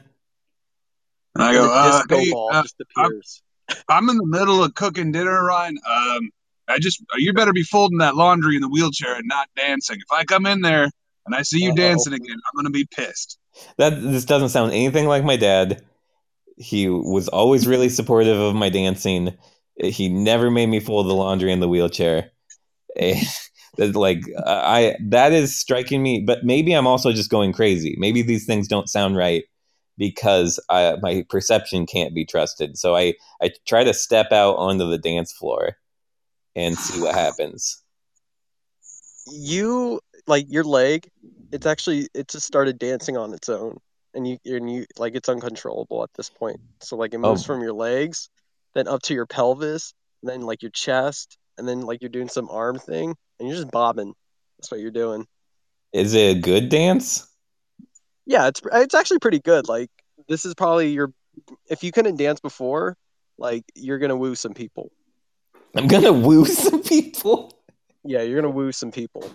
And 1.35 1.43
I 1.43 1.49
and 1.49 1.57
go, 1.57 1.65
the 1.65 1.73
uh, 1.73 1.91
disco 1.91 2.17
hey, 2.17 2.31
ball 2.31 2.49
uh, 2.53 2.61
just 2.61 2.75
appears. 2.81 3.43
I'm 3.87 4.09
in 4.09 4.17
the 4.17 4.25
middle 4.25 4.63
of 4.63 4.73
cooking 4.75 5.11
dinner, 5.11 5.45
Ryan. 5.45 5.77
Um, 5.87 6.29
I 6.67 6.79
just 6.79 7.03
you 7.17 7.33
better 7.33 7.53
be 7.53 7.63
folding 7.63 7.99
that 7.99 8.15
laundry 8.15 8.55
in 8.55 8.61
the 8.61 8.69
wheelchair 8.69 9.15
and 9.15 9.27
not 9.27 9.49
dancing. 9.55 9.97
If 9.97 10.11
I 10.11 10.23
come 10.23 10.45
in 10.45 10.61
there 10.61 10.89
and 11.25 11.35
I 11.35 11.41
see 11.41 11.63
you 11.63 11.69
Uh-oh. 11.69 11.75
dancing 11.75 12.13
again, 12.13 12.35
I'm 12.35 12.55
gonna 12.55 12.69
be 12.69 12.85
pissed. 12.85 13.37
That 13.77 14.01
this 14.01 14.25
doesn't 14.25 14.49
sound 14.49 14.71
anything 14.73 15.07
like 15.07 15.23
my 15.23 15.35
dad. 15.37 15.83
He 16.57 16.89
was 16.89 17.27
always 17.27 17.67
really 17.67 17.89
supportive 17.99 18.39
of 18.39 18.55
my 18.55 18.69
dancing. 18.69 19.37
He 19.81 20.09
never 20.09 20.51
made 20.51 20.67
me 20.67 20.79
fold 20.79 21.07
the 21.07 21.13
laundry 21.13 21.51
in 21.51 21.59
the 21.59 21.69
wheelchair. 21.69 22.31
That's 23.77 23.95
like 23.95 24.21
I 24.45 24.95
that 25.09 25.31
is 25.33 25.55
striking 25.55 26.03
me, 26.03 26.19
but 26.21 26.43
maybe 26.43 26.73
I'm 26.73 26.87
also 26.87 27.11
just 27.13 27.29
going 27.31 27.53
crazy. 27.53 27.95
Maybe 27.97 28.21
these 28.21 28.45
things 28.45 28.67
don't 28.67 28.89
sound 28.89 29.15
right 29.17 29.45
because 29.97 30.59
I, 30.69 30.97
my 31.01 31.25
perception 31.29 31.85
can't 31.85 32.13
be 32.15 32.25
trusted. 32.25 32.77
So 32.77 32.95
I 32.95 33.15
I 33.41 33.51
try 33.67 33.83
to 33.83 33.93
step 33.93 34.31
out 34.31 34.55
onto 34.57 34.89
the 34.89 34.97
dance 34.97 35.31
floor 35.31 35.77
and 36.55 36.77
see 36.77 37.01
what 37.01 37.15
happens. 37.15 37.81
You 39.27 40.01
like 40.27 40.45
your 40.49 40.63
leg. 40.63 41.09
It's 41.51 41.65
actually 41.65 42.07
it 42.13 42.27
just 42.29 42.45
started 42.47 42.79
dancing 42.79 43.17
on 43.17 43.33
its 43.33 43.49
own, 43.49 43.77
and 44.13 44.27
you 44.27 44.37
and 44.45 44.71
you 44.71 44.85
like 44.97 45.15
it's 45.15 45.29
uncontrollable 45.29 46.03
at 46.03 46.13
this 46.15 46.29
point. 46.29 46.59
So 46.81 46.95
like 46.97 47.13
it 47.13 47.19
oh. 47.23 47.29
moves 47.29 47.43
Oh. 47.43 47.47
from 47.47 47.61
your 47.61 47.73
legs, 47.73 48.29
then 48.73 48.87
up 48.87 49.01
to 49.03 49.13
your 49.13 49.25
pelvis, 49.27 49.93
then 50.23 50.41
like 50.41 50.61
your 50.61 50.71
chest, 50.71 51.37
and 51.57 51.67
then 51.67 51.81
like 51.81 52.01
you're 52.01 52.09
doing 52.09 52.29
some 52.29 52.49
arm 52.49 52.79
thing, 52.79 53.15
and 53.41 53.49
you're 53.49 53.57
just 53.57 53.71
bobbing. 53.71 54.13
That's 54.57 54.69
what 54.69 54.79
you're 54.79 54.91
doing. 54.91 55.25
Is 55.91 56.13
it 56.13 56.37
a 56.37 56.39
good 56.39 56.69
dance? 56.69 57.27
Yeah, 58.25 58.47
it's 58.47 58.61
it's 58.71 58.93
actually 58.93 59.19
pretty 59.19 59.39
good. 59.39 59.67
Like 59.67 59.89
this 60.29 60.45
is 60.45 60.53
probably 60.53 60.91
your 60.91 61.11
if 61.67 61.83
you 61.83 61.91
couldn't 61.91 62.17
dance 62.17 62.39
before, 62.39 62.95
like 63.37 63.63
you're 63.75 63.97
gonna 63.97 64.15
woo 64.15 64.35
some 64.35 64.53
people. 64.53 64.91
I'm 65.75 65.87
gonna 65.87 66.13
woo 66.13 66.45
some 66.45 66.83
people. 66.83 67.57
Yeah, 68.03 68.21
you're 68.21 68.39
gonna 68.39 68.53
woo 68.53 68.71
some 68.71 68.91
people. 68.91 69.29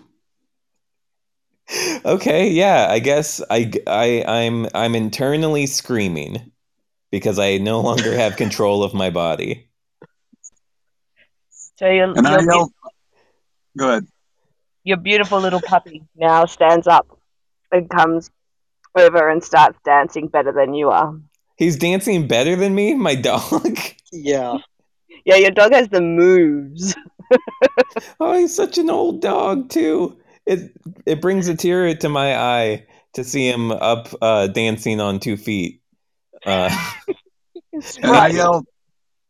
okay, 2.04 2.48
yeah, 2.48 2.86
I 2.88 3.00
guess 3.00 3.42
I, 3.50 3.72
I 3.88 4.24
I'm 4.26 4.68
I'm 4.72 4.94
internally 4.94 5.66
screaming 5.66 6.52
because 7.10 7.40
I 7.40 7.58
no 7.58 7.80
longer 7.80 8.16
have 8.16 8.36
control 8.36 8.84
of 8.84 8.94
my 8.94 9.10
body. 9.10 9.68
So 11.50 11.90
your 11.90 12.16
And 12.16 12.26
I 12.26 12.40
your, 12.40 12.52
yell, 12.52 12.72
"Go 13.76 13.88
ahead." 13.90 14.06
your 14.84 14.96
beautiful 14.98 15.40
little 15.40 15.60
puppy 15.60 16.00
now 16.14 16.44
stands 16.46 16.86
up 16.86 17.08
and 17.72 17.90
comes 17.90 18.30
over 18.96 19.28
and 19.28 19.42
starts 19.42 19.76
dancing 19.84 20.28
better 20.28 20.52
than 20.52 20.74
you 20.74 20.90
are. 20.90 21.12
He's 21.56 21.76
dancing 21.76 22.28
better 22.28 22.54
than 22.54 22.74
me, 22.74 22.94
my 22.94 23.14
dog. 23.16 23.78
Yeah. 24.12 24.58
Yeah, 25.24 25.36
your 25.36 25.50
dog 25.50 25.72
has 25.72 25.88
the 25.88 26.00
moves. 26.00 26.94
oh, 28.20 28.38
he's 28.38 28.54
such 28.54 28.78
an 28.78 28.90
old 28.90 29.20
dog 29.20 29.70
too. 29.70 30.18
It 30.46 30.72
it 31.04 31.20
brings 31.20 31.48
a 31.48 31.56
tear 31.56 31.92
to 31.96 32.08
my 32.08 32.36
eye 32.38 32.86
to 33.14 33.24
see 33.24 33.48
him 33.48 33.72
up 33.72 34.08
uh, 34.22 34.46
dancing 34.48 35.00
on 35.00 35.18
two 35.18 35.36
feet. 35.36 35.80
Uh, 36.44 36.70
And 37.72 38.04
I 38.04 38.12
Right. 38.12 38.34
yell, 38.34 38.64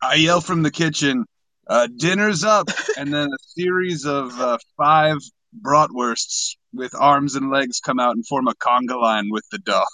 I 0.02 0.14
yell 0.16 0.40
from 0.42 0.62
the 0.62 0.70
kitchen, 0.70 1.24
uh, 1.66 1.88
"Dinner's 1.96 2.44
up!" 2.44 2.68
And 2.96 3.12
then 3.12 3.28
a 3.28 3.48
series 3.48 4.06
of 4.06 4.38
uh, 4.40 4.58
five 4.76 5.18
bratwursts 5.62 6.56
with 6.72 6.94
arms 6.94 7.34
and 7.34 7.50
legs 7.50 7.80
come 7.80 7.98
out 7.98 8.14
and 8.14 8.26
form 8.26 8.48
a 8.48 8.54
conga 8.54 9.00
line 9.00 9.28
with 9.30 9.44
the 9.50 9.58
dog. 9.58 9.86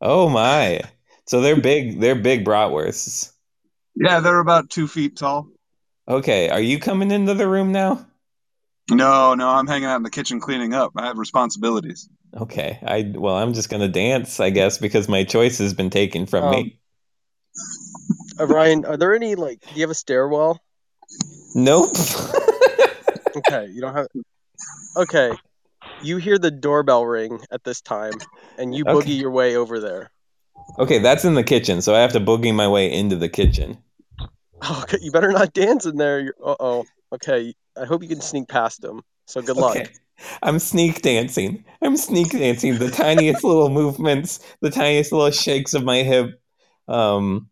oh 0.00 0.28
my! 0.28 0.80
So 1.26 1.40
they're 1.40 1.60
big. 1.60 2.00
They're 2.00 2.14
big 2.14 2.44
bratwursts. 2.44 3.32
Yeah, 3.96 4.20
they're 4.20 4.40
about 4.40 4.70
two 4.70 4.88
feet 4.88 5.16
tall. 5.16 5.48
Okay, 6.06 6.48
are 6.48 6.60
you 6.60 6.78
coming 6.78 7.10
into 7.10 7.34
the 7.34 7.48
room 7.48 7.72
now? 7.72 8.06
No, 8.90 9.34
no, 9.34 9.48
I'm 9.48 9.66
hanging 9.66 9.86
out 9.86 9.96
in 9.96 10.02
the 10.02 10.10
kitchen 10.10 10.40
cleaning 10.40 10.74
up. 10.74 10.92
I 10.96 11.06
have 11.06 11.16
responsibilities. 11.16 12.08
Okay, 12.36 12.78
I 12.82 13.12
well, 13.14 13.36
I'm 13.36 13.54
just 13.54 13.70
gonna 13.70 13.88
dance, 13.88 14.40
I 14.40 14.50
guess, 14.50 14.78
because 14.78 15.08
my 15.08 15.24
choice 15.24 15.58
has 15.58 15.72
been 15.72 15.90
taken 15.90 16.26
from 16.26 16.50
me. 16.50 16.78
Uh, 18.38 18.46
Ryan, 18.46 18.84
are 18.84 18.96
there 18.96 19.14
any 19.14 19.36
like? 19.36 19.60
Do 19.60 19.74
you 19.76 19.82
have 19.82 19.90
a 19.90 19.94
stairwell? 19.94 20.60
Nope. 21.54 21.96
Okay, 23.36 23.66
you 23.66 23.80
don't 23.80 23.96
have. 23.96 24.06
Okay, 24.96 25.32
you 26.04 26.18
hear 26.18 26.38
the 26.38 26.52
doorbell 26.52 27.04
ring 27.04 27.40
at 27.50 27.64
this 27.64 27.80
time, 27.80 28.12
and 28.58 28.72
you 28.72 28.84
boogie 28.84 28.98
Okay. 28.98 29.12
your 29.12 29.32
way 29.32 29.56
over 29.56 29.80
there. 29.80 30.12
okay, 30.78 31.00
that's 31.00 31.24
in 31.24 31.34
the 31.34 31.42
kitchen, 31.42 31.82
so 31.82 31.96
I 31.96 31.98
have 31.98 32.12
to 32.12 32.20
boogie 32.20 32.54
my 32.54 32.68
way 32.68 32.92
into 32.92 33.16
the 33.16 33.28
kitchen. 33.28 33.78
Okay, 34.82 34.98
you 35.00 35.10
better 35.10 35.32
not 35.32 35.52
dance 35.52 35.84
in 35.84 35.96
there. 35.96 36.32
Uh 36.44 36.54
oh. 36.60 36.84
Okay, 37.12 37.54
I 37.76 37.84
hope 37.86 38.02
you 38.04 38.08
can 38.08 38.20
sneak 38.20 38.46
past 38.48 38.82
them. 38.82 39.02
So 39.26 39.42
good 39.42 39.56
luck. 39.56 39.74
Okay. 39.76 39.88
I'm 40.44 40.60
sneak 40.60 41.02
dancing. 41.02 41.64
I'm 41.82 41.96
sneak 41.96 42.30
dancing. 42.30 42.78
The 42.78 42.90
tiniest 42.90 43.42
little 43.42 43.68
movements, 43.68 44.38
the 44.60 44.70
tiniest 44.70 45.10
little 45.10 45.32
shakes 45.32 45.74
of 45.74 45.82
my 45.82 46.04
hip. 46.04 46.40
Um, 46.86 47.50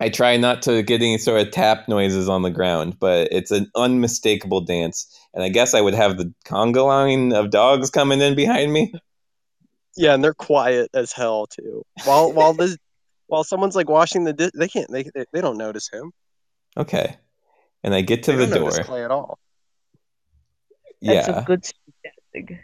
I 0.00 0.08
try 0.10 0.36
not 0.36 0.62
to 0.62 0.82
get 0.82 1.02
any 1.02 1.18
sort 1.18 1.40
of 1.40 1.50
tap 1.50 1.88
noises 1.88 2.28
on 2.28 2.42
the 2.42 2.50
ground, 2.50 2.98
but 3.00 3.28
it's 3.32 3.50
an 3.50 3.70
unmistakable 3.74 4.60
dance. 4.60 5.12
And 5.34 5.42
I 5.42 5.48
guess 5.48 5.74
I 5.74 5.80
would 5.80 5.94
have 5.94 6.16
the 6.16 6.32
conga 6.46 6.86
line 6.86 7.32
of 7.32 7.50
dogs 7.50 7.90
coming 7.90 8.20
in 8.20 8.36
behind 8.36 8.72
me. 8.72 8.92
Yeah, 9.96 10.14
and 10.14 10.22
they're 10.22 10.34
quiet 10.34 10.90
as 10.94 11.12
hell 11.12 11.48
too. 11.48 11.82
While 12.04 12.32
while 12.32 12.52
this 12.52 12.76
while 13.26 13.42
someone's 13.42 13.74
like 13.74 13.88
washing 13.88 14.22
the 14.22 14.32
dish, 14.32 14.52
they 14.54 14.68
can't 14.68 14.88
they 14.90 15.02
they, 15.02 15.24
they 15.32 15.40
don't 15.40 15.58
notice 15.58 15.88
him. 15.92 16.12
Okay. 16.76 17.16
And 17.82 17.92
I 17.94 18.02
get 18.02 18.22
to 18.24 18.32
They 18.32 18.38
the 18.38 18.46
don't 18.46 18.60
door. 18.60 18.70
notice 18.70 18.86
Clay 18.86 19.04
at 19.04 19.10
all. 19.10 19.38
That's 21.02 21.26
Yeah. 21.28 21.40
a 21.40 21.44
good 21.44 21.64
street. 21.64 22.58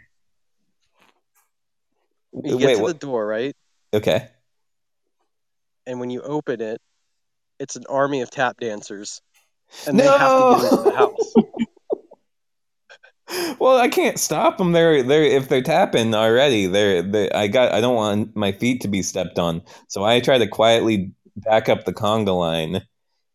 You 2.43 2.57
get 2.57 2.67
Wait, 2.67 2.75
to 2.75 2.81
what? 2.81 2.99
the 2.99 3.05
door, 3.07 3.25
right? 3.25 3.55
Okay. 3.93 4.29
And 5.85 5.99
when 5.99 6.09
you 6.09 6.21
open 6.21 6.61
it, 6.61 6.81
it's 7.59 7.75
an 7.75 7.83
army 7.89 8.21
of 8.21 8.29
tap 8.29 8.59
dancers, 8.59 9.21
and 9.87 9.99
they 9.99 10.05
have 10.05 10.19
to 10.19 10.61
get 10.61 10.71
into 10.71 10.83
the 10.83 10.95
house. 10.95 11.33
well, 13.59 13.77
I 13.77 13.87
can't 13.87 14.19
stop 14.19 14.57
them. 14.57 14.71
They're 14.71 15.03
they're 15.03 15.23
if 15.23 15.49
they're 15.49 15.61
tapping 15.61 16.13
already. 16.13 16.67
They're 16.67 17.01
they. 17.01 17.31
I 17.31 17.47
got. 17.47 17.71
I 17.71 17.81
don't 17.81 17.95
want 17.95 18.35
my 18.35 18.51
feet 18.51 18.81
to 18.81 18.87
be 18.87 19.01
stepped 19.01 19.39
on. 19.39 19.61
So 19.87 20.03
I 20.03 20.19
try 20.19 20.37
to 20.37 20.47
quietly 20.47 21.11
back 21.35 21.69
up 21.69 21.85
the 21.85 21.93
conga 21.93 22.37
line, 22.37 22.81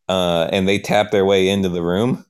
uh, 0.08 0.48
and 0.52 0.68
they 0.68 0.78
tap 0.78 1.10
their 1.10 1.24
way 1.24 1.48
into 1.48 1.68
the 1.68 1.82
room. 1.82 2.24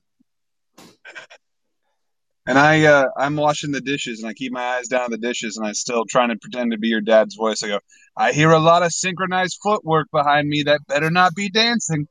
And 2.51 2.59
I, 2.59 2.83
uh, 2.83 3.07
I'm 3.15 3.37
washing 3.37 3.71
the 3.71 3.79
dishes, 3.79 4.19
and 4.19 4.29
I 4.29 4.33
keep 4.33 4.51
my 4.51 4.61
eyes 4.75 4.89
down 4.89 5.05
on 5.05 5.11
the 5.11 5.17
dishes, 5.17 5.55
and 5.55 5.65
I'm 5.65 5.73
still 5.73 6.03
trying 6.03 6.27
to 6.31 6.35
pretend 6.35 6.73
to 6.73 6.77
be 6.77 6.89
your 6.89 6.99
dad's 6.99 7.33
voice. 7.33 7.63
I 7.63 7.69
go, 7.69 7.79
I 8.17 8.33
hear 8.33 8.51
a 8.51 8.59
lot 8.59 8.83
of 8.83 8.91
synchronized 8.91 9.57
footwork 9.63 10.07
behind 10.11 10.49
me. 10.49 10.63
That 10.63 10.81
better 10.85 11.09
not 11.09 11.33
be 11.33 11.49
dancing. 11.49 12.09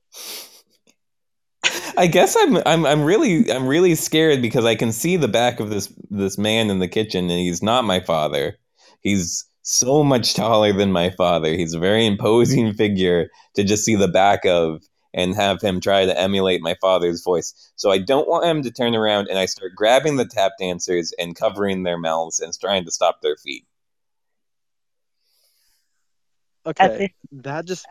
I 1.94 2.06
guess 2.06 2.38
I'm 2.40 2.56
I'm 2.64 2.87
I'm 2.87 3.04
really 3.04 3.52
I'm 3.52 3.66
really 3.66 3.94
scared 3.94 4.40
because 4.40 4.64
I 4.64 4.76
can 4.76 4.92
see 4.92 5.18
the 5.18 5.28
back 5.28 5.61
of 5.61 5.68
this 5.68 5.92
this 6.09 6.38
man 6.38 6.70
in 6.70 6.78
the 6.78 6.88
kitchen, 6.88 7.28
and 7.28 7.38
he's 7.38 7.62
not 7.62 7.85
my 7.85 8.00
father. 8.00 8.56
He's 9.02 9.44
so 9.61 10.02
much 10.02 10.32
taller 10.32 10.73
than 10.73 10.90
my 10.90 11.11
father. 11.11 11.52
He's 11.52 11.75
a 11.75 11.78
very 11.78 12.06
imposing 12.06 12.73
figure 12.73 13.28
to 13.56 13.62
just 13.62 13.85
see 13.85 13.94
the 13.94 14.09
back 14.09 14.47
of 14.47 14.80
and 15.12 15.35
have 15.35 15.61
him 15.61 15.81
try 15.81 16.07
to 16.07 16.19
emulate 16.19 16.62
my 16.62 16.76
father's 16.81 17.23
voice. 17.23 17.73
So 17.76 17.90
I 17.90 17.99
don't 17.99 18.29
want 18.29 18.45
him 18.47 18.62
to 18.62 18.71
turn 18.71 18.95
around 18.95 19.29
and 19.29 19.38
I 19.38 19.47
start 19.47 19.75
grabbing 19.75 20.17
the 20.17 20.25
tap 20.25 20.52
dancers 20.59 21.12
and 21.19 21.35
covering 21.37 21.83
their 21.83 21.99
mouths 21.99 22.40
and 22.40 22.52
trying 22.59 22.85
to 22.85 22.90
stop 22.90 23.21
their 23.23 23.37
feet. 23.37 23.67
Okay, 26.67 27.12
that 27.33 27.64
just 27.64 27.87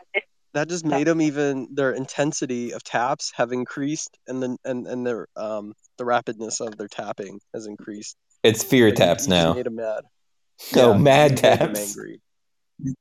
that 0.54 0.68
just 0.68 0.84
made 0.84 1.06
them 1.06 1.20
even 1.20 1.68
their 1.74 1.92
intensity 1.92 2.72
of 2.72 2.82
taps 2.82 3.32
have 3.36 3.52
increased, 3.52 4.16
and 4.26 4.42
then 4.42 4.56
and 4.64 4.86
and 4.86 5.06
their 5.06 5.26
um 5.36 5.74
the 5.98 6.04
rapidness 6.04 6.60
of 6.60 6.76
their 6.76 6.88
tapping 6.88 7.40
has 7.52 7.66
increased. 7.66 8.16
It's 8.42 8.62
fear 8.64 8.88
Like, 8.88 8.96
taps 8.96 9.26
you 9.26 9.34
just 9.34 9.46
now. 9.46 9.54
Made 9.54 9.66
them 9.66 9.76
mad. 9.76 10.04
Oh, 10.76 10.94
Yeah, 10.94 10.98
mad 10.98 11.32
you 11.32 11.36
made 11.42 11.60
them 11.60 11.76
taps. 11.76 11.86
angry. 11.88 12.20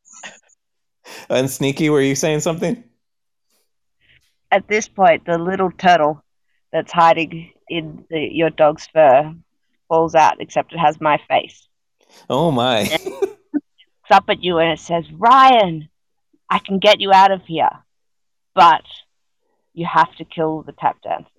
And 1.30 1.50
Sneaky, 1.50 1.90
were 1.90 2.02
you 2.02 2.16
saying 2.16 2.42
something? 2.42 2.84
At 4.52 4.68
this 4.68 4.88
point, 4.88 5.26
the 5.26 5.38
little 5.38 5.72
turtle 5.72 6.24
that's 6.72 6.92
hiding 6.92 7.52
in 7.68 8.06
the, 8.10 8.20
your 8.20 8.50
dog's 8.50 8.88
fur 8.88 9.34
falls 9.88 10.16
out, 10.16 10.42
except 10.42 10.74
it 10.74 10.80
has 10.80 11.00
my 11.02 11.20
face. 11.28 11.68
Oh 12.30 12.52
my. 12.52 12.90
It's 14.10 14.16
up 14.18 14.26
at 14.30 14.44
you 14.44 14.58
and 14.58 14.72
it 14.72 14.80
says, 14.80 15.06
Ryan, 15.12 15.88
I 16.50 16.58
can 16.58 16.80
get 16.80 17.00
you 17.00 17.14
out 17.14 17.30
of 17.30 17.44
here, 17.46 17.70
but 18.56 18.82
you 19.76 19.86
have 19.86 20.16
to 20.16 20.26
kill 20.26 20.64
the 20.64 20.72
tap 20.72 20.98
dancer. 21.04 21.30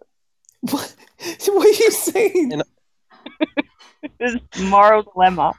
what? 0.61 0.95
what 1.49 1.67
are 1.67 1.83
you 1.83 1.91
saying? 1.91 2.53
And- 2.53 2.63
This 4.21 4.37
moral 4.61 5.03
dilemma. 5.03 5.55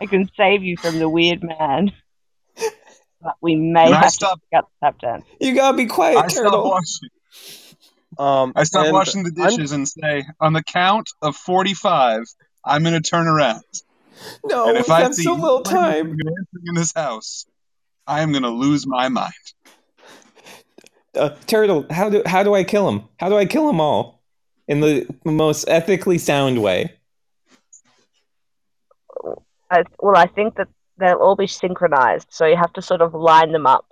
I 0.00 0.06
can 0.06 0.30
save 0.36 0.62
you 0.62 0.76
from 0.76 1.00
the 1.00 1.08
weird 1.08 1.42
man, 1.42 1.90
but 3.22 3.34
we 3.40 3.56
may 3.56 3.86
And 3.86 3.94
I 3.94 4.00
have 4.02 4.12
stop- 4.12 4.34
to 4.40 4.46
pick 4.50 4.58
up 4.58 4.70
the 4.80 4.86
tap 4.86 4.98
dance. 5.00 5.24
You 5.40 5.54
gotta 5.54 5.76
be 5.76 5.86
quiet, 5.86 6.16
I 6.18 6.28
stop 6.28 6.44
turtle. 6.44 6.70
washing. 6.70 7.08
Um, 8.18 8.52
I 8.56 8.64
stop 8.64 8.92
washing 8.92 9.22
the 9.24 9.32
I'm- 9.40 9.50
dishes 9.50 9.72
and 9.72 9.86
say, 9.88 10.24
on 10.40 10.52
the 10.52 10.62
count 10.62 11.10
of 11.22 11.36
forty-five, 11.36 12.22
I'm 12.64 12.82
gonna 12.82 13.00
turn 13.00 13.26
around. 13.28 13.62
No, 14.44 14.64
and 14.66 14.72
we 14.74 14.78
if 14.80 14.90
I 14.90 15.00
have 15.02 15.14
so 15.14 15.34
little 15.34 15.62
time. 15.62 16.10
in 16.66 16.74
this 16.74 16.92
house, 16.92 17.46
I 18.06 18.22
am 18.22 18.32
gonna 18.32 18.50
lose 18.50 18.86
my 18.86 19.08
mind. 19.08 19.32
Uh, 21.16 21.30
turtle, 21.46 21.86
how 21.90 22.10
do 22.10 22.22
how 22.26 22.42
do 22.42 22.54
I 22.54 22.64
kill 22.64 22.88
him? 22.88 23.04
How 23.18 23.28
do 23.28 23.36
I 23.36 23.46
kill 23.46 23.66
them 23.66 23.80
all 23.80 24.20
in 24.66 24.80
the 24.80 25.06
most 25.24 25.68
ethically 25.68 26.18
sound 26.18 26.60
way? 26.62 26.94
I, 29.70 29.84
well, 30.00 30.16
I 30.16 30.26
think 30.26 30.56
that 30.56 30.68
they'll 30.98 31.18
all 31.18 31.36
be 31.36 31.46
synchronized, 31.46 32.28
so 32.30 32.46
you 32.46 32.56
have 32.56 32.72
to 32.74 32.82
sort 32.82 33.00
of 33.00 33.14
line 33.14 33.52
them 33.52 33.66
up. 33.66 33.86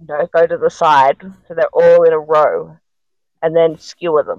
You 0.00 0.06
know, 0.06 0.28
go 0.34 0.46
to 0.46 0.56
the 0.58 0.70
side 0.70 1.18
so 1.46 1.54
they're 1.54 1.68
all 1.72 2.02
in 2.04 2.12
a 2.12 2.18
row, 2.18 2.78
and 3.42 3.56
then 3.56 3.78
skewer 3.78 4.22
them. 4.22 4.38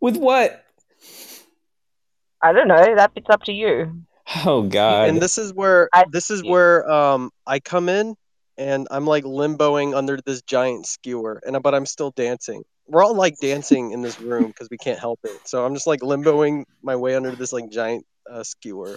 With 0.00 0.16
what? 0.16 0.64
I 2.40 2.52
don't 2.52 2.68
know. 2.68 2.94
That 2.96 3.14
bit's 3.14 3.30
up 3.30 3.42
to 3.44 3.52
you. 3.52 4.02
Oh 4.44 4.62
God! 4.62 5.08
and 5.08 5.22
this 5.22 5.38
is 5.38 5.52
where 5.54 5.88
I- 5.92 6.04
this 6.10 6.30
is 6.30 6.44
where 6.44 6.88
um 6.90 7.30
I 7.46 7.60
come 7.60 7.88
in 7.88 8.14
and 8.58 8.86
I'm 8.90 9.06
like 9.06 9.24
limboing 9.24 9.96
under 9.96 10.18
this 10.24 10.42
giant 10.42 10.86
skewer 10.86 11.40
and 11.46 11.60
but 11.62 11.74
I'm 11.74 11.86
still 11.86 12.10
dancing. 12.10 12.62
We're 12.86 13.04
all 13.04 13.14
like 13.14 13.36
dancing 13.40 13.92
in 13.92 14.02
this 14.02 14.18
room 14.20 14.48
because 14.48 14.68
we 14.70 14.76
can't 14.78 14.98
help 14.98 15.20
it. 15.24 15.40
So 15.44 15.64
I'm 15.64 15.74
just 15.74 15.86
like 15.86 16.00
limboing 16.00 16.64
my 16.82 16.96
way 16.96 17.14
under 17.16 17.34
this 17.36 17.52
like 17.52 17.70
giant 17.70 18.04
uh, 18.30 18.42
skewer. 18.42 18.96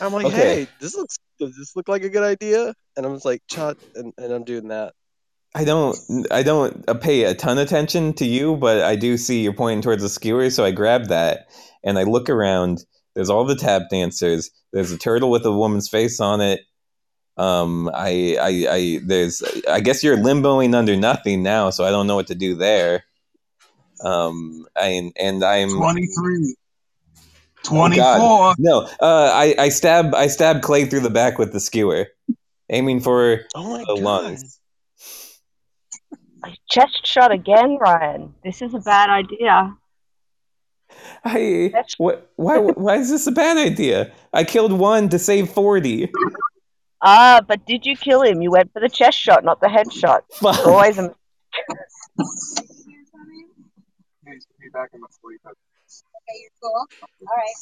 I'm 0.00 0.12
like, 0.12 0.26
Okay. 0.26 0.36
hey, 0.36 0.66
this 0.80 0.94
looks 0.96 1.18
does 1.38 1.56
this 1.56 1.74
look 1.74 1.88
like 1.88 2.04
a 2.04 2.08
good 2.08 2.22
idea? 2.22 2.74
And 2.96 3.04
I'm 3.06 3.14
just 3.14 3.24
like, 3.24 3.42
chut, 3.48 3.78
and, 3.94 4.12
and 4.16 4.32
I'm 4.32 4.44
doing 4.44 4.68
that. 4.68 4.94
I 5.54 5.64
don't 5.64 5.96
I 6.30 6.42
don't 6.42 6.84
uh, 6.88 6.94
pay 6.94 7.24
a 7.24 7.34
ton 7.34 7.58
of 7.58 7.66
attention 7.66 8.14
to 8.14 8.24
you, 8.24 8.56
but 8.56 8.80
I 8.80 8.96
do 8.96 9.18
see 9.18 9.42
you're 9.42 9.52
pointing 9.52 9.82
towards 9.82 10.02
the 10.02 10.08
skewer, 10.08 10.48
so 10.50 10.64
I 10.64 10.70
grab 10.70 11.06
that 11.06 11.48
and 11.84 11.98
I 11.98 12.04
look 12.04 12.30
around. 12.30 12.84
There's 13.14 13.28
all 13.28 13.44
the 13.44 13.56
tap 13.56 13.82
dancers. 13.90 14.50
There's 14.72 14.92
a 14.92 14.98
turtle 14.98 15.30
with 15.30 15.44
a 15.44 15.52
woman's 15.52 15.88
face 15.88 16.20
on 16.20 16.40
it. 16.40 16.60
Um, 17.36 17.90
I, 17.92 18.36
I, 18.40 18.66
I, 18.70 19.00
there's. 19.04 19.42
I 19.68 19.80
guess 19.80 20.02
you're 20.02 20.16
limboing 20.16 20.74
under 20.74 20.96
nothing 20.96 21.42
now, 21.42 21.68
so 21.70 21.84
I 21.84 21.90
don't 21.90 22.06
know 22.06 22.16
what 22.16 22.28
to 22.28 22.34
do 22.34 22.54
there. 22.54 23.04
Um, 24.02 24.66
I, 24.76 25.12
and 25.18 25.44
I'm 25.44 25.70
23. 25.70 26.54
Oh, 27.70 27.88
God. 27.88 28.18
24. 28.18 28.54
no. 28.58 28.88
Uh, 29.00 29.30
I, 29.32 29.54
I 29.58 29.68
stab, 29.68 30.14
I 30.14 30.26
stab 30.26 30.62
Clay 30.62 30.84
through 30.84 31.00
the 31.00 31.10
back 31.10 31.38
with 31.38 31.52
the 31.52 31.60
skewer, 31.60 32.08
aiming 32.70 33.00
for 33.00 33.40
Oh 33.54 33.78
the 33.78 33.84
god. 33.94 33.98
lungs. 34.00 34.58
Chest 36.70 37.06
shot 37.06 37.30
again, 37.30 37.78
Ryan. 37.80 38.34
This 38.42 38.62
is 38.62 38.74
a 38.74 38.80
bad 38.80 39.10
idea. 39.10 39.76
I 41.24 41.72
what? 41.98 42.30
Why? 42.36 42.58
Why 42.58 42.96
is 42.96 43.08
this 43.10 43.26
a 43.26 43.32
bad 43.32 43.56
idea? 43.56 44.12
I 44.32 44.44
killed 44.44 44.72
one 44.72 45.08
to 45.10 45.18
save 45.18 45.48
forty. 45.50 46.10
Ah, 47.00 47.40
but 47.46 47.64
did 47.64 47.86
you 47.86 47.96
kill 47.96 48.22
him? 48.22 48.42
You 48.42 48.50
went 48.50 48.72
for 48.72 48.80
the 48.80 48.88
chest 48.88 49.18
shot, 49.18 49.44
not 49.44 49.60
the 49.60 49.68
head 49.68 49.92
shot. 49.92 50.24
Fuck. 50.32 50.66
Always 50.66 50.98
a 50.98 51.14
Okay, 56.32 56.40
you're 56.40 56.50
cool. 56.62 56.86
All 57.20 57.36
right. 57.36 57.56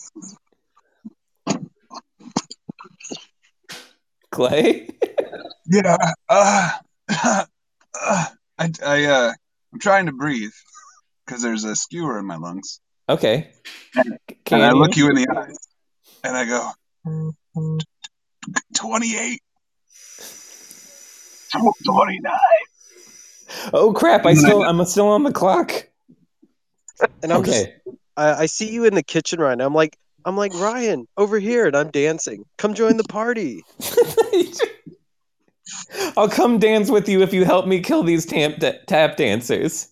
Clay. 4.30 4.88
Yeah. 5.66 5.96
Uh, 6.28 6.70
uh, 7.08 7.44
I, 8.58 8.70
I, 8.84 9.04
uh, 9.04 9.32
I'm 9.72 9.78
trying 9.80 10.06
to 10.06 10.12
breathe 10.12 10.52
because 11.24 11.42
there's 11.42 11.64
a 11.64 11.74
skewer 11.74 12.18
in 12.18 12.26
my 12.26 12.36
lungs. 12.36 12.80
Okay. 13.08 13.50
And 13.94 14.18
Can 14.44 14.60
I 14.60 14.70
look 14.72 14.96
you 14.96 15.08
in 15.08 15.16
the 15.16 15.26
eyes 15.36 15.56
and 16.22 16.36
I 16.36 16.44
go, 16.44 16.70
28. 18.74 19.40
29. 21.84 22.32
Oh 23.72 23.92
crap! 23.92 24.24
I 24.26 24.34
still, 24.34 24.62
I'm 24.62 24.84
still 24.84 25.08
on 25.08 25.24
the 25.24 25.32
clock. 25.32 25.88
And 27.22 27.32
I'm 27.32 27.44
just 27.44 27.66
Okay. 27.66 27.74
I, 28.20 28.42
I 28.42 28.46
see 28.46 28.70
you 28.70 28.84
in 28.84 28.94
the 28.94 29.02
kitchen 29.02 29.40
right 29.40 29.56
now. 29.56 29.66
I'm 29.66 29.74
like 29.74 29.96
I'm 30.24 30.36
like 30.36 30.52
Ryan 30.54 31.06
over 31.16 31.38
here 31.38 31.66
and 31.66 31.76
I'm 31.76 31.90
dancing. 31.90 32.44
Come 32.58 32.74
join 32.74 32.96
the 32.98 33.04
party. 33.04 33.62
I'll 36.16 36.28
come 36.28 36.58
dance 36.58 36.90
with 36.90 37.08
you 37.08 37.22
if 37.22 37.32
you 37.32 37.44
help 37.44 37.66
me 37.66 37.80
kill 37.80 38.02
these 38.02 38.26
tap 38.26 38.60
tap 38.86 39.16
dancers. 39.16 39.88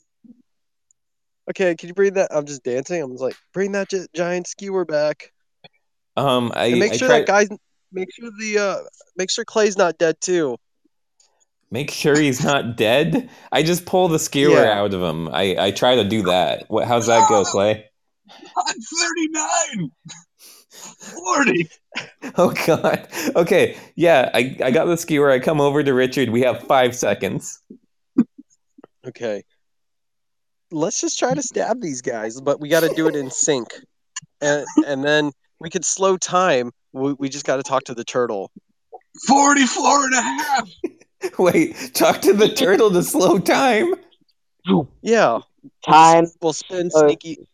Okay, 1.51 1.75
can 1.77 1.88
you 1.88 1.95
bring 1.95 2.14
that? 2.14 2.29
I'm 2.31 2.45
just 2.45 2.62
dancing. 2.62 3.01
I'm 3.01 3.12
just 3.12 3.23
like, 3.23 3.37
bring 3.55 3.73
that 3.73 3.88
gi- 3.88 4.07
giant 4.14 4.47
skewer 4.47 4.85
back, 4.85 5.33
Um, 6.17 6.53
I, 6.55 6.67
and 6.67 6.79
make 6.79 6.93
I 6.93 6.97
sure 6.97 7.09
that 7.09 7.27
guy's, 7.27 7.49
make 7.91 8.09
sure 8.12 8.31
the, 8.38 8.59
uh, 8.59 8.77
make 9.17 9.31
sure 9.31 9.47
Clay's 9.47 9.79
not 9.79 9.97
dead 9.97 10.17
too. 10.21 10.59
make 11.71 11.91
sure 11.91 12.19
he's 12.19 12.45
not 12.45 12.77
dead. 12.77 13.31
I 13.51 13.62
just 13.62 13.87
pull 13.87 14.09
the 14.09 14.19
skewer 14.19 14.61
Yeah. 14.61 14.79
out 14.79 14.93
of 14.93 15.01
him. 15.03 15.29
I, 15.29 15.57
I 15.59 15.71
try 15.71 15.95
to 15.97 16.05
do 16.05 16.23
that. 16.25 16.64
What? 16.69 16.87
How's 16.87 17.07
that 17.07 17.27
go, 17.31 17.45
Clay? 17.45 17.88
I'm 18.57 18.81
39. 18.81 19.91
40. 20.71 21.71
Oh 22.37 22.53
God. 22.67 23.09
Okay. 23.35 23.77
Yeah. 23.97 24.31
I, 24.35 24.57
I 24.62 24.71
got 24.71 24.85
the 24.85 24.97
skewer. 24.97 25.31
I 25.31 25.41
come 25.41 25.61
over 25.61 25.83
to 25.83 25.95
Richard. 25.95 26.29
We 26.29 26.43
have 26.43 26.62
five 26.64 26.95
seconds. 26.95 27.61
Okay, 29.09 29.43
let's 30.71 31.01
just 31.01 31.19
try 31.19 31.33
to 31.33 31.43
stab 31.43 31.81
these 31.81 32.03
guys, 32.03 32.41
but 32.41 32.61
we 32.61 32.69
got 32.69 32.81
to 32.81 32.95
do 32.95 33.09
it 33.09 33.17
in 33.17 33.31
sync, 33.31 33.69
and 34.43 34.67
and 34.87 35.03
then 35.03 35.33
we 35.61 35.71
could 35.71 35.85
slow 35.85 36.17
time. 36.17 36.73
We, 36.93 37.14
we 37.14 37.29
just 37.29 37.47
got 37.47 37.57
to 37.57 37.62
talk 37.62 37.85
to 37.85 37.95
the 37.95 38.05
turtle. 38.05 38.51
44 39.27 40.05
and 40.05 40.14
a 40.14 40.23
half. 40.23 40.71
Wait. 41.38 41.95
Talk 41.95 42.21
to 42.23 42.33
the 42.33 42.49
turtle 42.49 42.91
to 42.91 43.03
slow 43.03 43.38
time. 43.38 43.95
Yeah, 45.01 45.41
time 45.87 46.27
we'll 46.43 46.53
spin 46.53 46.91
sneaky. 46.91 47.49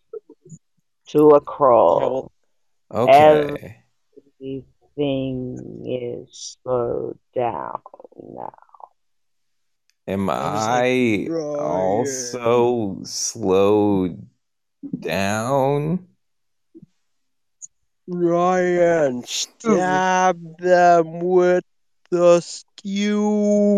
To 1.08 1.30
a 1.30 1.40
crawl. 1.40 2.30
well, 2.90 3.08
Okay. 3.08 3.82
Everything 4.40 5.82
is 5.84 6.56
slowed 6.62 7.18
down 7.34 7.80
now. 8.34 8.52
Am 10.06 10.28
I 10.30 11.26
like, 11.28 11.58
also 11.58 12.98
slowed 13.04 14.26
down? 15.00 16.06
Ryan, 18.06 19.24
stab 19.24 20.58
them 20.58 21.20
with 21.20 21.64
the 22.10 22.40
skewer. 22.42 23.74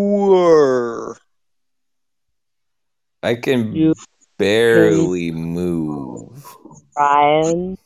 I 3.23 3.37
can 3.37 3.73
You 3.73 3.95
barely 4.37 5.31
move. 5.31 6.56
Ryan, 6.97 7.77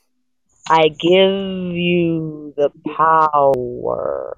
I 0.69 0.89
give 0.89 1.75
you 1.75 2.55
the 2.57 2.71
power. 2.97 4.37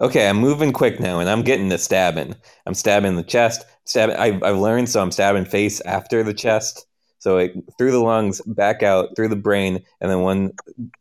Okay, 0.00 0.28
I'm 0.28 0.36
moving 0.36 0.72
quick 0.72 1.00
now, 1.00 1.20
and 1.20 1.30
I'm 1.30 1.42
getting 1.42 1.70
to 1.70 1.78
stabbing. 1.78 2.36
I'm 2.66 2.74
stabbing 2.74 3.16
the 3.16 3.22
chest. 3.22 3.64
Stabbing. 3.84 4.16
I've, 4.16 4.42
I've 4.42 4.58
learned, 4.58 4.90
so 4.90 5.00
I'm 5.00 5.10
stabbing 5.10 5.46
face 5.46 5.80
after 5.82 6.22
the 6.22 6.34
chest. 6.34 6.86
So 7.18 7.38
it, 7.38 7.54
through 7.78 7.92
the 7.92 8.02
lungs, 8.02 8.42
back 8.42 8.82
out 8.82 9.16
through 9.16 9.28
the 9.28 9.36
brain, 9.36 9.82
and 10.00 10.10
then 10.10 10.20
one 10.20 10.52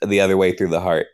the 0.06 0.22
other 0.22 0.38
way 0.38 0.54
through 0.54 0.70
the 0.70 0.80
heart. 0.80 1.08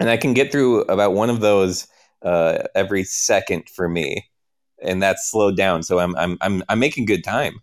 And 0.00 0.08
I 0.08 0.16
can 0.16 0.32
get 0.32 0.50
through 0.50 0.82
about 0.82 1.12
one 1.12 1.28
of 1.28 1.40
those 1.40 1.86
uh, 2.22 2.62
every 2.74 3.04
second 3.04 3.68
for 3.68 3.88
me, 3.88 4.26
and 4.82 5.02
that's 5.02 5.30
slowed 5.30 5.56
down. 5.56 5.82
So 5.82 5.98
I'm 5.98 6.16
I'm 6.16 6.38
I'm 6.40 6.62
I'm 6.70 6.78
making 6.78 7.04
good 7.04 7.24
time. 7.24 7.60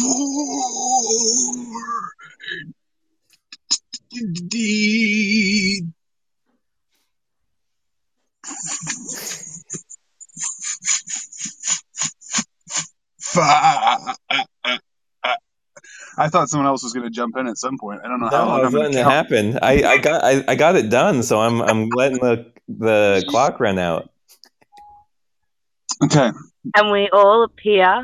Four, 0.00 1.56
D, 4.48 5.82
Five. 13.18 14.16
I 16.18 16.28
thought 16.28 16.48
someone 16.48 16.66
else 16.66 16.82
was 16.82 16.92
going 16.94 17.04
to 17.04 17.10
jump 17.10 17.36
in 17.36 17.46
at 17.46 17.58
some 17.58 17.76
point. 17.78 18.00
I 18.04 18.08
don't 18.08 18.20
know 18.20 18.28
no, 18.28 18.36
how. 18.36 18.62
I 18.62 18.64
I'm 18.64 18.72
letting 18.72 18.96
it 18.96 19.04
happen. 19.04 19.58
I, 19.60 19.82
I 19.84 19.98
got 19.98 20.24
I, 20.24 20.44
I 20.48 20.54
got 20.54 20.76
it 20.76 20.88
done, 20.88 21.22
so 21.22 21.40
I'm 21.40 21.60
I'm 21.60 21.88
letting 21.90 22.18
the 22.18 22.50
the 22.68 23.24
clock 23.28 23.60
run 23.60 23.78
out. 23.78 24.10
Okay. 26.02 26.30
And 26.74 26.90
we 26.90 27.08
all 27.10 27.44
appear 27.44 28.02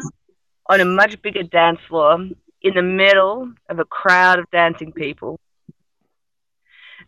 on 0.66 0.80
a 0.80 0.84
much 0.84 1.20
bigger 1.22 1.42
dance 1.42 1.80
floor 1.88 2.28
in 2.62 2.74
the 2.74 2.82
middle 2.82 3.52
of 3.68 3.78
a 3.78 3.84
crowd 3.84 4.38
of 4.38 4.50
dancing 4.50 4.92
people. 4.92 5.40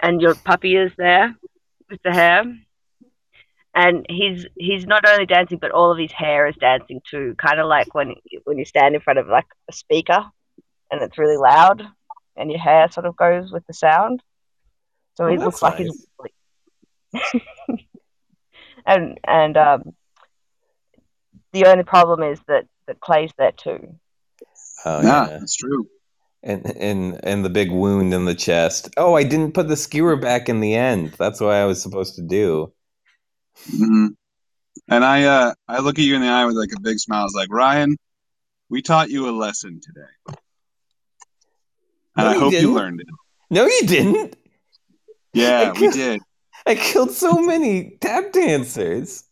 And 0.00 0.20
your 0.20 0.34
puppy 0.34 0.76
is 0.76 0.92
there 0.96 1.34
with 1.88 2.02
the 2.02 2.12
hair. 2.12 2.44
And 3.76 4.06
he's 4.08 4.46
he's 4.56 4.86
not 4.86 5.08
only 5.08 5.26
dancing, 5.26 5.58
but 5.58 5.72
all 5.72 5.90
of 5.90 5.98
his 5.98 6.12
hair 6.12 6.46
is 6.46 6.54
dancing 6.56 7.00
too. 7.08 7.34
Kind 7.38 7.58
of 7.58 7.66
like 7.66 7.92
when 7.94 8.14
when 8.44 8.58
you 8.58 8.64
stand 8.64 8.94
in 8.94 9.00
front 9.00 9.18
of 9.18 9.26
like 9.26 9.46
a 9.68 9.72
speaker, 9.72 10.24
and 10.90 11.02
it's 11.02 11.18
really 11.18 11.36
loud, 11.36 11.82
and 12.36 12.50
your 12.50 12.60
hair 12.60 12.88
sort 12.90 13.06
of 13.06 13.16
goes 13.16 13.50
with 13.50 13.66
the 13.66 13.74
sound. 13.74 14.22
So 15.14 15.24
Oh, 15.24 15.28
he 15.28 15.38
looks 15.38 15.60
like 15.60 15.78
he's 15.78 16.06
and 18.86 19.18
and 19.24 19.56
um, 19.56 19.94
the 21.52 21.66
only 21.66 21.84
problem 21.84 22.22
is 22.22 22.40
that 22.48 22.66
that 22.86 23.00
plays 23.00 23.30
there 23.38 23.52
too. 23.52 23.96
Oh 24.84 25.00
yeah, 25.02 25.26
yeah. 25.28 25.38
that's 25.38 25.56
true. 25.56 25.86
And 26.42 26.66
and 26.76 27.20
and 27.24 27.44
the 27.44 27.48
big 27.50 27.70
wound 27.70 28.12
in 28.12 28.24
the 28.26 28.34
chest. 28.34 28.90
Oh, 28.96 29.14
I 29.14 29.22
didn't 29.24 29.52
put 29.54 29.68
the 29.68 29.76
skewer 29.76 30.16
back 30.16 30.48
in 30.48 30.60
the 30.60 30.74
end. 30.74 31.12
That's 31.18 31.40
what 31.40 31.52
I 31.54 31.64
was 31.64 31.80
supposed 31.82 32.16
to 32.16 32.22
do. 32.22 32.72
hmm 33.70 34.08
And 34.90 35.04
I, 35.04 35.24
uh, 35.24 35.54
I 35.68 35.78
look 35.78 35.98
at 35.98 36.04
you 36.04 36.14
in 36.16 36.20
the 36.20 36.28
eye 36.28 36.44
with 36.44 36.56
like 36.56 36.72
a 36.76 36.80
big 36.80 36.98
smile. 36.98 37.20
I 37.20 37.24
was 37.24 37.34
like, 37.34 37.48
Ryan, 37.50 37.96
we 38.68 38.82
taught 38.82 39.08
you 39.08 39.28
a 39.28 39.32
lesson 39.32 39.80
today, 39.82 40.36
and 42.16 42.26
No, 42.26 42.30
I 42.30 42.34
hope 42.34 42.52
you 42.52 42.58
didn't. 42.60 42.74
learned 42.74 43.00
it. 43.00 43.06
No, 43.50 43.64
you 43.66 43.80
didn't. 43.86 44.36
Yeah, 45.32 45.60
I 45.68 45.72
we 45.72 45.78
could- 45.88 45.94
did. 45.94 46.20
I 46.66 46.74
killed 46.76 47.10
so 47.10 47.40
many 47.40 47.96
tap 48.00 48.32
dancers. 48.32 49.24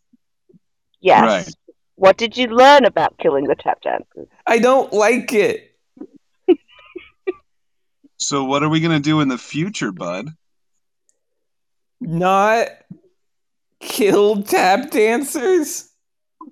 Yes. 0.99 1.23
Right. 1.23 1.55
What 1.95 2.17
did 2.17 2.37
you 2.37 2.47
learn 2.47 2.85
about 2.85 3.17
killing 3.17 3.45
the 3.45 3.55
tap 3.55 3.81
dancers? 3.81 4.27
I 4.47 4.59
don't 4.59 4.91
like 4.93 5.33
it. 5.33 5.69
So 8.17 8.45
what 8.45 8.63
are 8.63 8.69
we 8.69 8.79
gonna 8.79 9.01
do 9.01 9.19
in 9.19 9.27
the 9.27 9.37
future, 9.37 9.91
bud? 9.91 10.29
Not 11.99 12.69
kill 13.81 14.43
tap 14.43 14.91
dancers. 14.91 15.89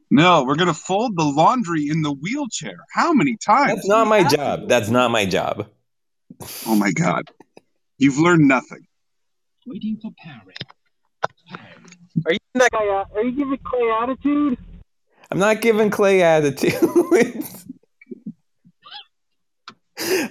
No, 0.10 0.44
we're 0.44 0.56
gonna 0.56 0.74
fold 0.74 1.16
the 1.16 1.24
laundry 1.24 1.88
in 1.88 2.02
the 2.02 2.12
wheelchair. 2.12 2.76
How 2.94 3.14
many 3.14 3.38
times? 3.38 3.76
That's 3.76 3.88
not 3.88 4.08
my 4.08 4.24
job. 4.26 4.68
That's 4.68 4.90
not 4.90 5.12
my 5.12 5.26
job. 5.26 5.70
Oh 6.66 6.76
my 6.76 6.92
god, 6.92 7.30
you've 7.98 8.18
learned 8.18 8.50
nothing. 8.50 8.86
Waiting 9.66 9.98
for 10.02 10.12
parry. 10.18 10.56
Are 12.26 12.34
you 12.34 12.40
giving 12.54 12.68
that 12.74 13.08
Are 13.16 13.24
you 13.24 13.32
giving 13.32 13.58
Clay 13.64 13.92
attitude? 14.02 14.58
I'm 15.32 15.40
not 15.40 15.62
giving 15.62 15.90
Clay 15.90 16.22
attitude. 16.22 16.74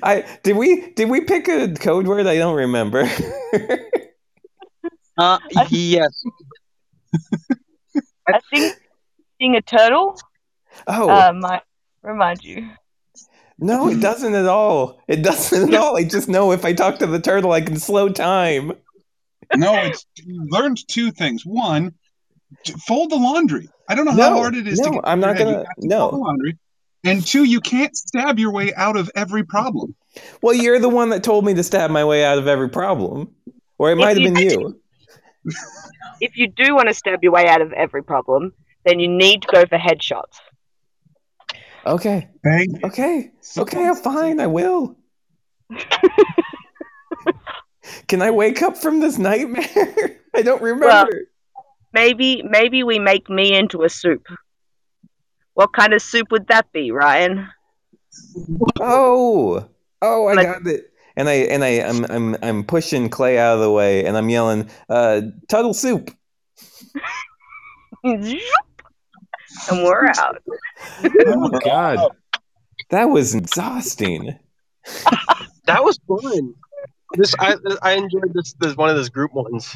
I 0.03 0.25
did 0.43 0.57
we 0.57 0.91
did 0.93 1.09
we 1.09 1.23
pick 1.23 1.49
a 1.49 1.73
code 1.73 2.07
word? 2.07 2.27
I 2.27 2.37
don't 2.37 2.57
remember. 2.57 3.09
Uh, 5.19 5.39
yes. 5.69 6.25
I 8.27 8.41
think 8.49 8.75
seeing 9.39 9.55
a 9.55 9.61
turtle 9.61 10.19
oh 10.87 11.11
uh, 11.11 11.33
might 11.35 11.61
remind 12.03 12.43
you. 12.43 12.71
no, 13.59 13.89
it 13.89 14.01
doesn't 14.01 14.35
at 14.35 14.47
all. 14.47 14.99
It 15.09 15.23
doesn't 15.23 15.75
at 15.75 15.79
all. 15.79 15.99
I 15.99 16.05
just 16.05 16.31
know 16.31 16.53
if 16.53 16.65
I 16.65 16.73
talk 16.73 17.01
to 17.01 17.07
the 17.07 17.21
turtle, 17.21 17.53
I 17.53 17.61
can 17.61 17.77
slow 17.77 18.09
time. 18.09 18.73
No, 19.55 19.75
it's 19.75 20.07
learned 20.27 20.89
two 20.89 21.11
things. 21.11 21.45
One, 21.45 21.91
t- 21.91 21.97
fold 22.87 23.11
the 23.11 23.17
laundry. 23.17 23.69
I 23.89 23.95
don't 23.95 24.05
know 24.05 24.13
how 24.13 24.37
hard 24.37 24.55
it 24.55 24.67
is 24.69 24.79
to 24.81 24.87
no, 24.87 24.91
get 24.93 25.01
I'm 25.05 25.21
not 25.21 25.37
gonna- 25.37 25.65
to 25.65 25.67
no. 25.79 26.11
fold 26.11 26.13
the 26.15 26.19
laundry. 26.19 26.59
And 27.03 27.27
two, 27.27 27.45
you 27.45 27.61
can't 27.63 27.97
stab 27.97 28.39
your 28.39 28.53
way 28.53 28.75
out 28.75 28.97
of 28.99 29.11
every 29.17 29.43
problem. 29.43 29.95
Well, 30.43 30.53
you're 30.53 30.79
the 30.79 30.89
one 30.89 31.09
that 31.11 31.23
told 31.25 31.47
me 31.47 31.55
to 31.55 31.63
stab 31.63 31.91
my 31.91 32.05
way 32.05 32.25
out 32.25 32.37
of 32.37 32.47
every 32.47 32.69
problem, 32.69 33.35
or 33.79 33.91
it 33.91 33.97
might 33.97 34.19
have 34.19 34.35
been 34.35 34.37
you. 34.37 34.79
If 36.21 36.37
you 36.37 36.49
do 36.49 36.75
want 36.75 36.89
to 36.89 36.95
stab 36.95 37.23
your 37.23 37.33
way 37.33 37.47
out 37.49 37.63
of 37.63 37.73
every 37.73 38.03
problem, 38.03 38.53
then 38.85 39.01
you 39.01 39.09
need 39.09 39.41
to 39.43 39.49
go 39.51 39.65
for 39.65 39.79
headshots. 39.79 40.41
Okay, 41.87 42.29
Thank 42.45 42.85
okay, 42.85 43.31
okay. 43.57 43.87
I'm 43.87 43.97
fine. 43.97 44.39
I 44.39 44.47
will. 44.47 44.99
Can 48.09 48.21
I 48.21 48.31
wake 48.31 48.61
up 48.63 48.77
from 48.77 49.01
this 49.01 49.17
nightmare? 49.19 50.21
I 50.35 50.43
don't 50.43 50.61
remember. 50.61 51.11
Maybe 51.93 52.43
maybe 52.43 52.83
we 52.83 52.99
make 52.99 53.29
me 53.29 53.53
into 53.55 53.83
a 53.83 53.89
soup. 53.89 54.27
What 55.55 55.73
kind 55.73 55.93
of 55.93 56.01
soup 56.03 56.31
would 56.31 56.47
that 56.49 56.71
be, 56.73 56.91
Ryan? 56.93 57.49
Oh, 58.81 59.67
oh, 60.03 60.27
I 60.27 60.35
Like- 60.35 60.47
got 60.47 60.67
it. 60.67 60.87
And 61.17 61.29
I 61.29 61.33
and 61.35 61.65
I 61.65 61.69
I'm 61.83 62.05
I'm 62.05 62.37
I'm 62.41 62.65
pushing 62.65 63.09
Clay 63.11 63.37
out 63.37 63.55
of 63.55 63.61
the 63.61 63.71
way, 63.71 64.05
and 64.07 64.17
I'm 64.17 64.31
yelling, 64.31 64.71
uh, 64.89 65.23
"Tuttle 65.49 65.75
soup!" 65.75 66.11
and 68.05 68.33
we're 69.73 70.07
out. 70.07 70.39
Oh 71.27 71.49
God, 71.65 72.09
that 72.91 73.07
was 73.07 73.35
exhausting. 73.35 74.39
That 75.67 75.85
was 75.85 76.01
fun. 76.09 76.55
This 77.15 77.33
I 77.39 77.55
I 77.83 77.93
enjoyed 77.93 78.33
this 78.35 78.55
this 78.59 78.77
one 78.77 78.89
of 78.91 78.97
those 78.97 79.09
group 79.11 79.33
ones. 79.35 79.73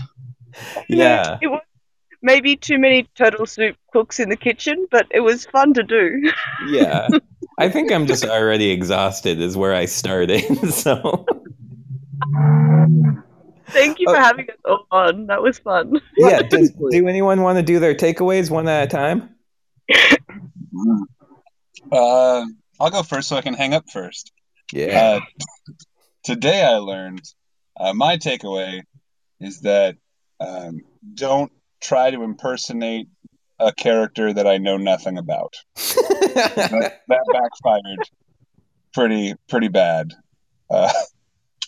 Yeah, 0.89 1.39
It 1.41 1.47
was 1.47 1.61
maybe 2.25 2.57
too 2.57 2.79
many 2.79 3.05
turtle 3.15 3.47
soup 3.47 3.77
cooks 3.93 4.19
in 4.19 4.29
the 4.31 4.37
kitchen, 4.37 4.87
but 4.91 5.07
it 5.13 5.21
was 5.21 5.45
fun 5.47 5.73
to 5.75 5.83
do. 5.85 6.33
yeah. 6.69 7.09
I 7.59 7.69
think 7.69 7.93
I'm 7.93 8.07
just 8.09 8.25
already 8.25 8.71
exhausted. 8.73 9.41
Is 9.41 9.57
where 9.57 9.75
I 9.75 9.85
started. 9.85 10.43
So 10.73 11.25
Thank 13.69 13.99
you 14.01 14.07
for 14.09 14.17
Oh. 14.17 14.21
having 14.21 14.49
us 14.51 14.57
all 14.65 14.87
on. 14.91 15.27
That 15.27 15.43
was 15.43 15.59
fun. 15.59 16.01
yeah. 16.17 16.43
Does, 16.51 16.73
do 16.91 17.07
anyone 17.09 17.43
want 17.43 17.59
to 17.59 17.63
do 17.63 17.79
their 17.79 17.95
takeaways 17.95 18.51
one 18.51 18.67
at 18.69 18.85
a 18.85 18.87
time? 18.89 19.31
Uh, 21.93 22.45
I'll 22.81 22.91
go 22.91 23.03
first 23.03 23.29
so 23.29 23.37
I 23.37 23.43
can 23.43 23.55
hang 23.55 23.75
up 23.75 23.85
first. 23.91 24.33
Yeah. 24.73 25.19
Uh, 25.19 25.21
today 26.25 26.63
I 26.65 26.77
learned 26.77 27.23
uh, 27.79 27.93
my 27.95 28.17
takeaway 28.17 28.83
is 29.41 29.61
that 29.61 29.97
um, 30.41 30.81
don't 31.15 31.53
try 31.85 32.11
to 32.11 32.23
impersonate 32.23 33.07
a 33.61 33.73
character 33.73 34.33
that 34.33 34.47
I 34.47 34.59
know 34.59 34.77
nothing 34.77 35.19
about. 35.19 35.55
That, 35.77 37.01
that 37.09 37.25
backfired 37.33 38.09
pretty 38.93 39.35
pretty 39.49 39.69
bad. 39.69 40.15
Uh, 40.71 40.91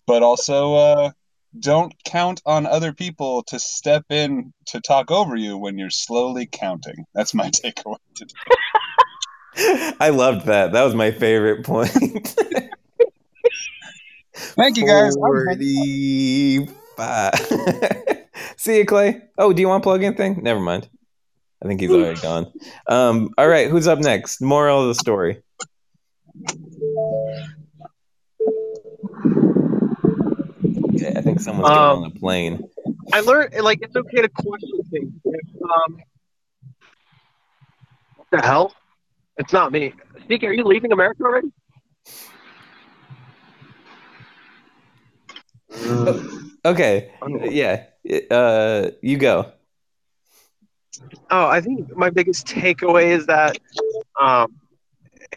but 0.06 0.22
also, 0.22 0.74
uh, 0.74 1.10
don't 1.58 1.92
count 2.04 2.42
on 2.46 2.66
other 2.66 2.92
people 2.92 3.42
to 3.44 3.58
step 3.58 4.04
in 4.10 4.52
to 4.66 4.80
talk 4.80 5.10
over 5.10 5.36
you 5.36 5.58
when 5.58 5.78
you're 5.78 5.90
slowly 5.90 6.46
counting. 6.50 7.04
That's 7.14 7.34
my 7.34 7.50
takeaway 7.50 7.96
today. 8.14 8.34
I 10.00 10.10
loved 10.10 10.46
that. 10.46 10.72
That 10.72 10.82
was 10.84 10.94
my 10.94 11.10
favorite 11.10 11.64
point. 11.64 11.90
Thank 14.34 14.76
you 14.76 14.86
guys. 14.86 15.16
Forty-five. 15.20 16.62
See 18.56 18.78
you, 18.78 18.86
Clay. 18.86 19.22
Oh, 19.38 19.52
do 19.52 19.60
you 19.60 19.68
want 19.68 19.82
to 19.82 19.86
plug 19.86 20.02
anything? 20.02 20.42
Never 20.42 20.60
mind. 20.60 20.88
I 21.62 21.68
think 21.68 21.80
he's 21.80 21.90
already 21.90 22.20
gone. 22.20 22.52
Um, 22.88 23.30
all 23.38 23.48
right, 23.48 23.68
who's 23.70 23.86
up 23.86 23.98
next? 23.98 24.40
Moral 24.40 24.82
of 24.82 24.88
the 24.88 24.94
story. 24.94 25.42
Okay, 30.94 31.12
I 31.16 31.20
think 31.20 31.40
someone's 31.40 31.68
getting 31.68 31.82
Um, 31.82 32.02
on 32.04 32.12
the 32.12 32.18
plane. 32.18 32.68
I 33.12 33.20
learned 33.20 33.54
like 33.62 33.80
it's 33.82 33.96
okay 33.96 34.22
to 34.22 34.28
question 34.28 34.82
things. 34.90 35.12
If, 35.24 35.62
um, 35.62 35.98
what 38.16 38.26
the 38.30 38.46
hell? 38.46 38.74
It's 39.38 39.52
not 39.52 39.72
me. 39.72 39.92
Speaking, 40.24 40.48
are 40.48 40.52
you 40.52 40.64
leaving 40.64 40.92
America 40.92 41.22
already? 41.22 41.52
Okay, 46.66 47.12
yeah. 47.44 47.84
Uh, 48.28 48.90
you 49.00 49.18
go. 49.18 49.52
Oh, 51.30 51.46
I 51.46 51.60
think 51.60 51.96
my 51.96 52.10
biggest 52.10 52.46
takeaway 52.46 53.06
is 53.06 53.26
that 53.26 53.56
um, 54.20 54.56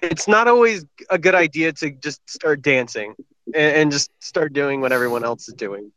it's 0.01 0.27
not 0.27 0.47
always 0.47 0.85
a 1.11 1.19
good 1.19 1.35
idea 1.35 1.71
to 1.73 1.91
just 1.91 2.27
start 2.27 2.63
dancing 2.63 3.13
and, 3.53 3.75
and 3.75 3.91
just 3.91 4.11
start 4.23 4.53
doing 4.53 4.81
what 4.81 4.91
everyone 4.91 5.23
else 5.23 5.47
is 5.47 5.53
doing. 5.53 5.91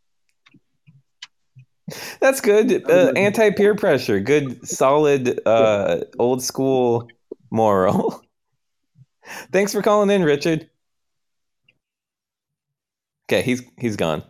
That's 2.21 2.40
good. 2.40 2.88
Uh, 2.88 3.12
Anti 3.16 3.51
peer 3.53 3.75
pressure. 3.75 4.21
Good, 4.21 4.66
solid, 4.68 5.40
uh, 5.47 6.01
old 6.18 6.42
school 6.42 7.09
moral. 7.51 8.23
Thanks 9.53 9.73
for 9.73 9.83
calling 9.83 10.11
in, 10.11 10.25
Richard. 10.25 10.68
Okay, 13.31 13.42
he's 13.42 13.62
he's 13.79 13.97
gone. 13.97 14.23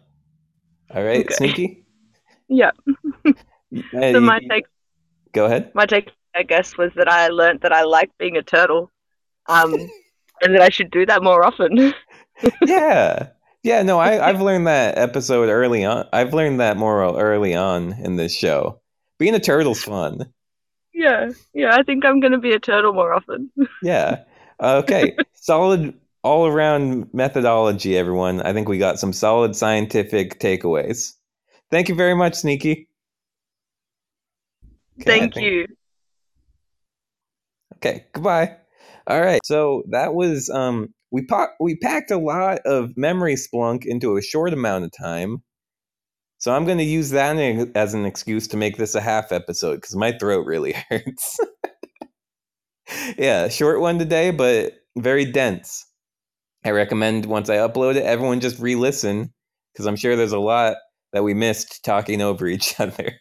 All 0.94 1.02
right, 1.04 1.26
Okay. 1.26 1.34
Sneaky. 1.34 1.78
Yeah. 2.48 2.72
Hey, 3.90 4.12
So 4.12 4.20
my 4.20 4.40
take, 4.50 4.66
Go 5.32 5.46
ahead. 5.46 5.70
my 5.74 5.86
take, 5.86 6.10
I 6.34 6.42
guess, 6.42 6.76
was 6.76 6.90
that 6.96 7.08
I 7.08 7.28
learned 7.28 7.60
that 7.62 7.72
I 7.72 7.84
like 7.84 8.10
being 8.18 8.36
a 8.36 8.42
turtle, 8.42 8.90
um, 9.48 9.72
and 10.42 10.54
that 10.54 10.60
I 10.60 10.68
should 10.68 10.90
do 10.90 11.06
that 11.06 11.22
more 11.22 11.44
often. 11.46 11.94
yeah 12.66 13.28
yeah 13.62 13.82
no 13.82 13.98
I, 13.98 14.26
i've 14.28 14.40
learned 14.40 14.66
that 14.66 14.98
episode 14.98 15.48
early 15.48 15.84
on 15.84 16.08
i've 16.12 16.34
learned 16.34 16.60
that 16.60 16.76
moral 16.76 17.18
early 17.18 17.54
on 17.54 17.92
in 17.92 18.16
this 18.16 18.34
show 18.34 18.80
being 19.18 19.34
a 19.34 19.40
turtle's 19.40 19.82
fun 19.84 20.32
yeah, 20.94 21.30
yeah. 21.54 21.74
I 21.74 21.82
think 21.82 22.04
I'm 22.04 22.20
gonna 22.20 22.38
be 22.38 22.52
a 22.52 22.60
turtle 22.60 22.92
more 22.92 23.12
often. 23.14 23.50
yeah 23.82 24.24
okay 24.60 25.16
solid 25.34 25.94
all 26.22 26.46
around 26.46 27.06
methodology 27.12 27.96
everyone 27.96 28.40
i 28.42 28.52
think 28.52 28.68
we 28.68 28.78
got 28.78 28.98
some 28.98 29.12
solid 29.12 29.54
scientific 29.56 30.38
takeaways 30.40 31.12
thank 31.70 31.88
you 31.88 31.94
very 31.94 32.14
much 32.14 32.34
sneaky 32.34 32.88
Okay, 35.00 35.18
Thank 35.18 35.34
think- 35.34 35.46
you. 35.46 35.66
Okay, 37.76 38.06
goodbye. 38.12 38.56
All 39.06 39.20
right, 39.20 39.40
so 39.44 39.82
that 39.90 40.14
was 40.14 40.48
um 40.50 40.94
we 41.10 41.26
we 41.58 41.76
packed 41.76 42.10
a 42.10 42.18
lot 42.18 42.58
of 42.64 42.96
memory 42.96 43.34
splunk 43.34 43.84
into 43.84 44.16
a 44.16 44.22
short 44.22 44.52
amount 44.52 44.84
of 44.84 44.92
time. 44.96 45.42
So 46.38 46.52
I'm 46.54 46.64
going 46.64 46.78
to 46.78 46.84
use 46.84 47.10
that 47.10 47.36
as 47.76 47.94
an 47.94 48.04
excuse 48.04 48.48
to 48.48 48.56
make 48.56 48.76
this 48.76 48.94
a 48.94 49.00
half 49.00 49.30
episode 49.32 49.76
because 49.76 49.94
my 49.96 50.12
throat 50.12 50.44
really 50.46 50.72
hurts. 50.90 51.38
yeah, 53.18 53.48
short 53.48 53.80
one 53.80 53.98
today, 53.98 54.30
but 54.30 54.72
very 54.96 55.24
dense. 55.24 55.84
I 56.64 56.70
recommend 56.70 57.26
once 57.26 57.48
I 57.48 57.56
upload 57.56 57.96
it, 57.96 58.04
everyone 58.04 58.40
just 58.40 58.58
re-listen 58.60 59.32
because 59.72 59.86
I'm 59.86 59.96
sure 59.96 60.16
there's 60.16 60.32
a 60.32 60.38
lot 60.38 60.76
that 61.12 61.24
we 61.24 61.34
missed 61.34 61.84
talking 61.84 62.22
over 62.22 62.46
each 62.48 62.78
other. 62.80 63.12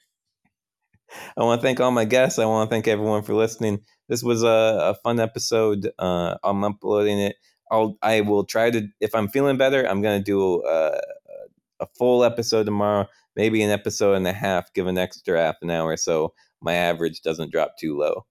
I 1.37 1.43
want 1.43 1.59
to 1.59 1.65
thank 1.65 1.79
all 1.79 1.91
my 1.91 2.05
guests. 2.05 2.39
I 2.39 2.45
want 2.45 2.69
to 2.69 2.73
thank 2.73 2.87
everyone 2.87 3.23
for 3.23 3.33
listening 3.33 3.81
this 4.11 4.21
was 4.23 4.43
a, 4.43 4.47
a 4.47 4.95
fun 5.03 5.21
episode. 5.21 5.89
Uh, 5.97 6.35
I'm 6.43 6.65
uploading 6.65 7.17
it. 7.17 7.37
I'll 7.71 7.97
I 8.01 8.19
will 8.19 8.43
try 8.43 8.69
to 8.69 8.85
if 8.99 9.15
I'm 9.15 9.29
feeling 9.29 9.57
better. 9.57 9.87
I'm 9.87 10.01
gonna 10.01 10.21
do 10.21 10.61
a, 10.65 10.99
a 11.79 11.87
full 11.97 12.25
episode 12.25 12.65
tomorrow, 12.65 13.07
maybe 13.37 13.63
an 13.63 13.71
episode 13.71 14.15
and 14.15 14.27
a 14.27 14.33
half. 14.33 14.73
Give 14.73 14.85
an 14.87 14.97
extra 14.97 15.39
half 15.41 15.55
an 15.61 15.71
hour 15.71 15.95
so 15.95 16.33
my 16.61 16.73
average 16.73 17.21
doesn't 17.21 17.53
drop 17.53 17.77
too 17.79 17.97
low. 17.97 18.25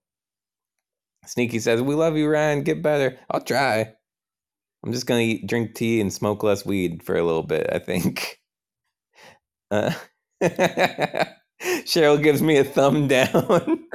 Sneaky 1.25 1.61
says, 1.61 1.81
"We 1.81 1.95
love 1.95 2.19
you, 2.19 2.29
Ryan. 2.29 2.63
Get 2.63 2.83
better. 2.83 3.19
I'll 3.31 3.41
try. 3.41 3.95
I'm 4.85 4.93
just 4.93 5.07
gonna 5.07 5.21
eat, 5.23 5.47
drink 5.47 5.75
tea 5.75 6.01
and 6.01 6.13
smoke 6.13 6.43
less 6.43 6.65
weed 6.67 7.03
for 7.03 7.17
a 7.17 7.25
little 7.25 7.43
bit. 7.43 7.69
I 7.73 7.79
think." 7.79 8.39
Uh, 9.71 9.93
Cheryl 11.63 12.23
gives 12.23 12.43
me 12.43 12.57
a 12.59 12.65
thumb 12.65 13.09
down. 13.09 13.87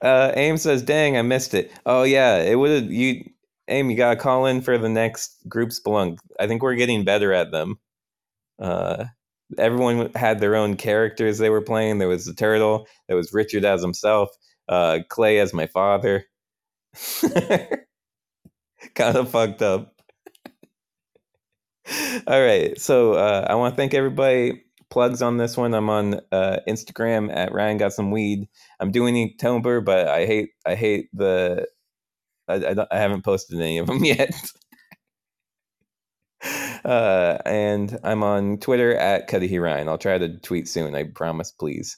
Uh, 0.00 0.32
Aim 0.36 0.56
says, 0.56 0.82
"Dang, 0.82 1.16
I 1.16 1.22
missed 1.22 1.54
it. 1.54 1.72
Oh 1.86 2.02
yeah, 2.02 2.36
it 2.38 2.56
would 2.56 2.90
you. 2.90 3.24
Aim, 3.68 3.90
you 3.90 3.96
gotta 3.96 4.16
call 4.20 4.46
in 4.46 4.60
for 4.60 4.76
the 4.76 4.88
next 4.88 5.48
group 5.48 5.70
spelunk. 5.70 6.18
I 6.38 6.46
think 6.46 6.62
we're 6.62 6.74
getting 6.74 7.04
better 7.04 7.32
at 7.32 7.50
them. 7.50 7.78
Uh, 8.60 9.06
everyone 9.58 10.12
had 10.14 10.40
their 10.40 10.56
own 10.56 10.76
characters 10.76 11.38
they 11.38 11.50
were 11.50 11.62
playing. 11.62 11.98
There 11.98 12.08
was 12.08 12.26
the 12.26 12.34
turtle. 12.34 12.86
There 13.08 13.16
was 13.16 13.32
Richard 13.34 13.64
as 13.64 13.82
himself. 13.82 14.30
Uh, 14.68 15.00
Clay 15.10 15.40
as 15.40 15.54
my 15.54 15.66
father. 15.66 16.26
kind 18.94 19.16
of 19.16 19.30
fucked 19.30 19.62
up. 19.62 19.94
All 22.26 22.40
right, 22.40 22.78
so 22.80 23.12
uh, 23.14 23.46
I 23.48 23.54
want 23.56 23.74
to 23.74 23.76
thank 23.76 23.94
everybody. 23.94 24.62
Plugs 24.90 25.22
on 25.22 25.38
this 25.38 25.56
one. 25.56 25.74
I'm 25.74 25.90
on 25.90 26.20
uh, 26.32 26.58
Instagram 26.68 27.34
at 27.34 27.52
Ryan 27.52 27.78
Got 27.78 27.92
Some 27.92 28.10
Weed. 28.10 28.48
I'm 28.80 28.90
doing 28.92 29.14
Inktober, 29.14 29.84
but 29.84 30.08
I 30.08 30.24
hate 30.26 30.50
I 30.64 30.74
hate 30.76 31.08
the 31.12 31.66
I, 32.48 32.54
I, 32.54 32.86
I 32.90 32.98
haven't 32.98 33.24
posted 33.24 33.60
any 33.60 33.78
of 33.78 33.86
them 33.86 34.04
yet. 34.04 34.34
uh, 36.84 37.38
and 37.44 37.98
I'm 38.04 38.22
on 38.22 38.58
Twitter 38.58 38.94
at 38.94 39.28
Cudahy 39.28 39.58
Ryan. 39.58 39.88
I'll 39.88 39.98
try 39.98 40.18
to 40.18 40.38
tweet 40.40 40.68
soon. 40.68 40.94
I 40.94 41.04
promise, 41.04 41.50
please. 41.50 41.96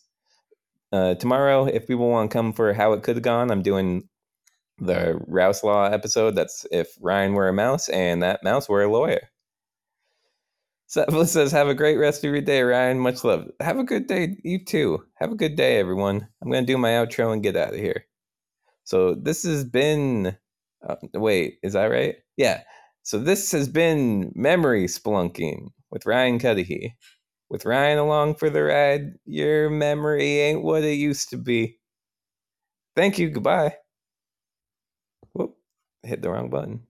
Uh, 0.92 1.14
tomorrow, 1.14 1.66
if 1.66 1.86
people 1.86 2.08
want 2.08 2.30
to 2.30 2.36
come 2.36 2.52
for 2.52 2.72
how 2.72 2.92
it 2.92 3.02
could 3.02 3.16
have 3.16 3.22
gone, 3.22 3.50
I'm 3.50 3.62
doing 3.62 4.08
the 4.78 5.18
Rouse 5.26 5.64
Law 5.64 5.84
episode. 5.84 6.34
That's 6.36 6.66
if 6.70 6.96
Ryan 7.00 7.34
were 7.34 7.48
a 7.48 7.52
mouse 7.52 7.88
and 7.88 8.22
that 8.22 8.44
mouse 8.44 8.68
were 8.68 8.82
a 8.82 8.90
lawyer. 8.92 9.28
Setfla 10.88 11.26
says, 11.28 11.52
"Have 11.52 11.68
a 11.68 11.74
great 11.74 11.96
rest 11.96 12.24
of 12.24 12.30
your 12.32 12.40
day, 12.40 12.62
Ryan. 12.62 12.98
Much 13.00 13.24
love. 13.24 13.48
Have 13.60 13.78
a 13.78 13.84
good 13.84 14.06
day, 14.06 14.36
you 14.44 14.64
too. 14.64 15.04
Have 15.16 15.32
a 15.32 15.36
good 15.36 15.56
day, 15.56 15.78
everyone. 15.78 16.28
I'm 16.42 16.50
gonna 16.50 16.66
do 16.66 16.78
my 16.78 16.90
outro 16.90 17.32
and 17.32 17.42
get 17.42 17.56
out 17.56 17.74
of 17.74 17.80
here." 17.80 18.06
So 18.84 19.14
this 19.14 19.44
has 19.44 19.64
been. 19.64 20.36
Uh, 20.88 20.96
wait, 21.14 21.58
is 21.62 21.74
that 21.74 21.86
right? 21.86 22.16
Yeah. 22.36 22.62
So 23.02 23.18
this 23.18 23.52
has 23.52 23.68
been 23.68 24.32
memory 24.34 24.86
splunking 24.86 25.68
with 25.90 26.06
Ryan 26.06 26.38
Cudahy. 26.38 26.96
With 27.50 27.64
Ryan 27.66 27.98
along 27.98 28.36
for 28.36 28.50
the 28.50 28.64
ride, 28.64 29.12
your 29.26 29.70
memory 29.70 30.40
ain't 30.40 30.62
what 30.64 30.84
it 30.84 30.94
used 30.94 31.30
to 31.30 31.36
be. 31.38 31.78
Thank 32.96 33.18
you. 33.18 33.30
Goodbye. 33.30 33.76
Hit 36.06 36.22
the 36.22 36.30
wrong 36.30 36.48
button. 36.48 36.86